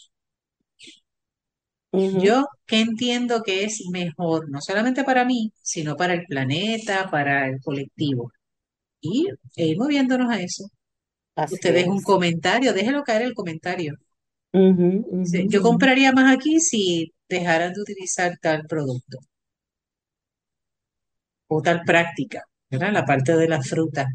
[1.93, 7.49] Yo, ¿qué entiendo que es mejor, no solamente para mí, sino para el planeta, para
[7.49, 8.31] el colectivo?
[9.01, 9.27] Y
[9.57, 10.67] e ir moviéndonos a eso.
[11.45, 13.95] Usted deja un comentario, déjelo caer el comentario.
[14.53, 19.19] Yo compraría más aquí si dejaran de utilizar tal producto
[21.49, 22.93] o tal práctica, ¿verdad?
[22.93, 24.07] La parte de las frutas,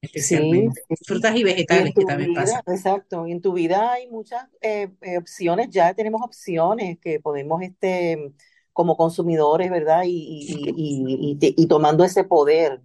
[0.00, 0.82] especialmente.
[1.04, 2.62] Frutas y vegetales que también pasa.
[2.66, 7.60] Exacto, y en tu vida hay muchas eh, eh, opciones, ya tenemos opciones que podemos,
[7.62, 8.32] este,
[8.72, 10.02] como consumidores, ¿verdad?
[10.06, 12.80] Y, y, tomando ese poder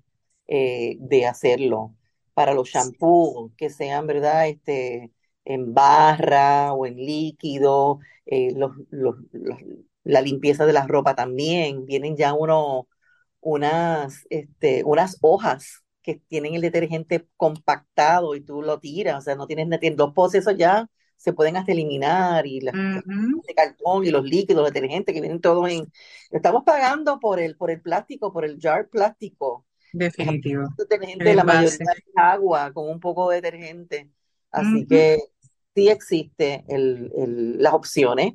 [0.47, 1.93] eh, de hacerlo
[2.33, 4.47] para los shampoos, que sean, ¿verdad?
[4.47, 5.11] Este,
[5.45, 7.99] en barra o en líquido,
[8.55, 8.71] los,
[10.03, 12.87] la limpieza de la ropa también, vienen ya uno
[13.41, 19.35] unas, este, unas hojas que tienen el detergente compactado y tú lo tiras, o sea,
[19.35, 22.75] no tienes dos procesos ya se pueden hasta eliminar y las
[23.47, 25.91] de cartón y los líquidos, los detergentes que vienen todos en
[26.31, 29.65] estamos pagando por el por el plástico, por el jar plástico.
[29.93, 30.67] Definitivo.
[30.77, 31.79] detergente, la mayoría es
[32.15, 34.09] agua con un poco de detergente.
[34.51, 35.19] Así que
[35.75, 38.33] sí existe el, el, las opciones,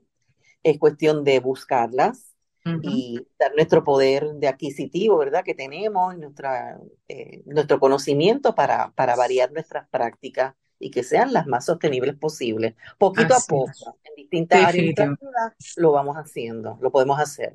[0.63, 2.35] es cuestión de buscarlas
[2.83, 5.43] y dar nuestro poder de adquisitivo, ¿verdad?
[5.43, 6.79] Que tenemos, nuestra,
[7.09, 12.75] eh, nuestro conocimiento para, para variar nuestras prácticas y que sean las más sostenibles posibles.
[12.99, 17.55] Poquito a poco, en distintas áreas de vida, lo vamos haciendo, lo podemos hacer.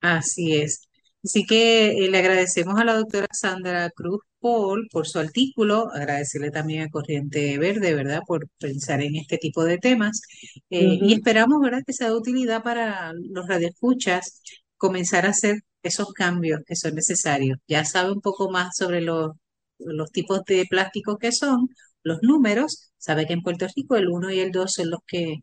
[0.00, 0.88] Así es.
[1.24, 6.50] Así que eh, le agradecemos a la doctora Sandra Cruz Paul por su artículo, agradecerle
[6.50, 10.20] también a Corriente Verde, ¿verdad?, por pensar en este tipo de temas.
[10.70, 14.42] Eh, y esperamos, ¿verdad?, que sea de utilidad para los radioescuchas
[14.76, 17.58] comenzar a hacer esos cambios que son necesarios.
[17.68, 19.32] Ya sabe un poco más sobre los,
[19.78, 21.68] los tipos de plásticos que son,
[22.02, 25.36] los números, sabe que en Puerto Rico el 1 y el 2 son los que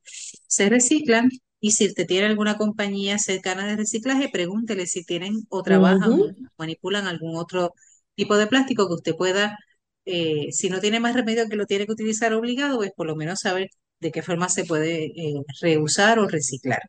[0.47, 1.29] se reciclan
[1.65, 6.31] y si usted tiene alguna compañía cercana de reciclaje, pregúntele si tienen o trabajan o
[6.59, 7.73] manipulan algún otro
[8.13, 9.57] tipo de plástico que usted pueda,
[10.05, 13.15] eh, si no tiene más remedio que lo tiene que utilizar obligado, pues por lo
[13.15, 16.81] menos saber de qué forma se puede eh, reusar o reciclar.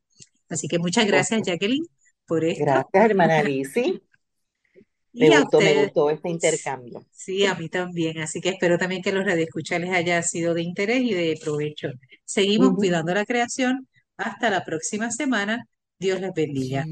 [0.51, 1.87] Así que muchas gracias, Jacqueline,
[2.27, 2.67] por esto.
[2.67, 4.03] Gracias, hermana Lizzy.
[5.15, 7.07] Me gustó, me gustó este intercambio.
[7.11, 8.19] Sí, a mí también.
[8.19, 11.89] Así que espero también que los radioescuchas les haya sido de interés y de provecho.
[12.27, 15.67] Seguimos cuidando la creación hasta la próxima semana.
[15.99, 16.85] Dios les bendiga.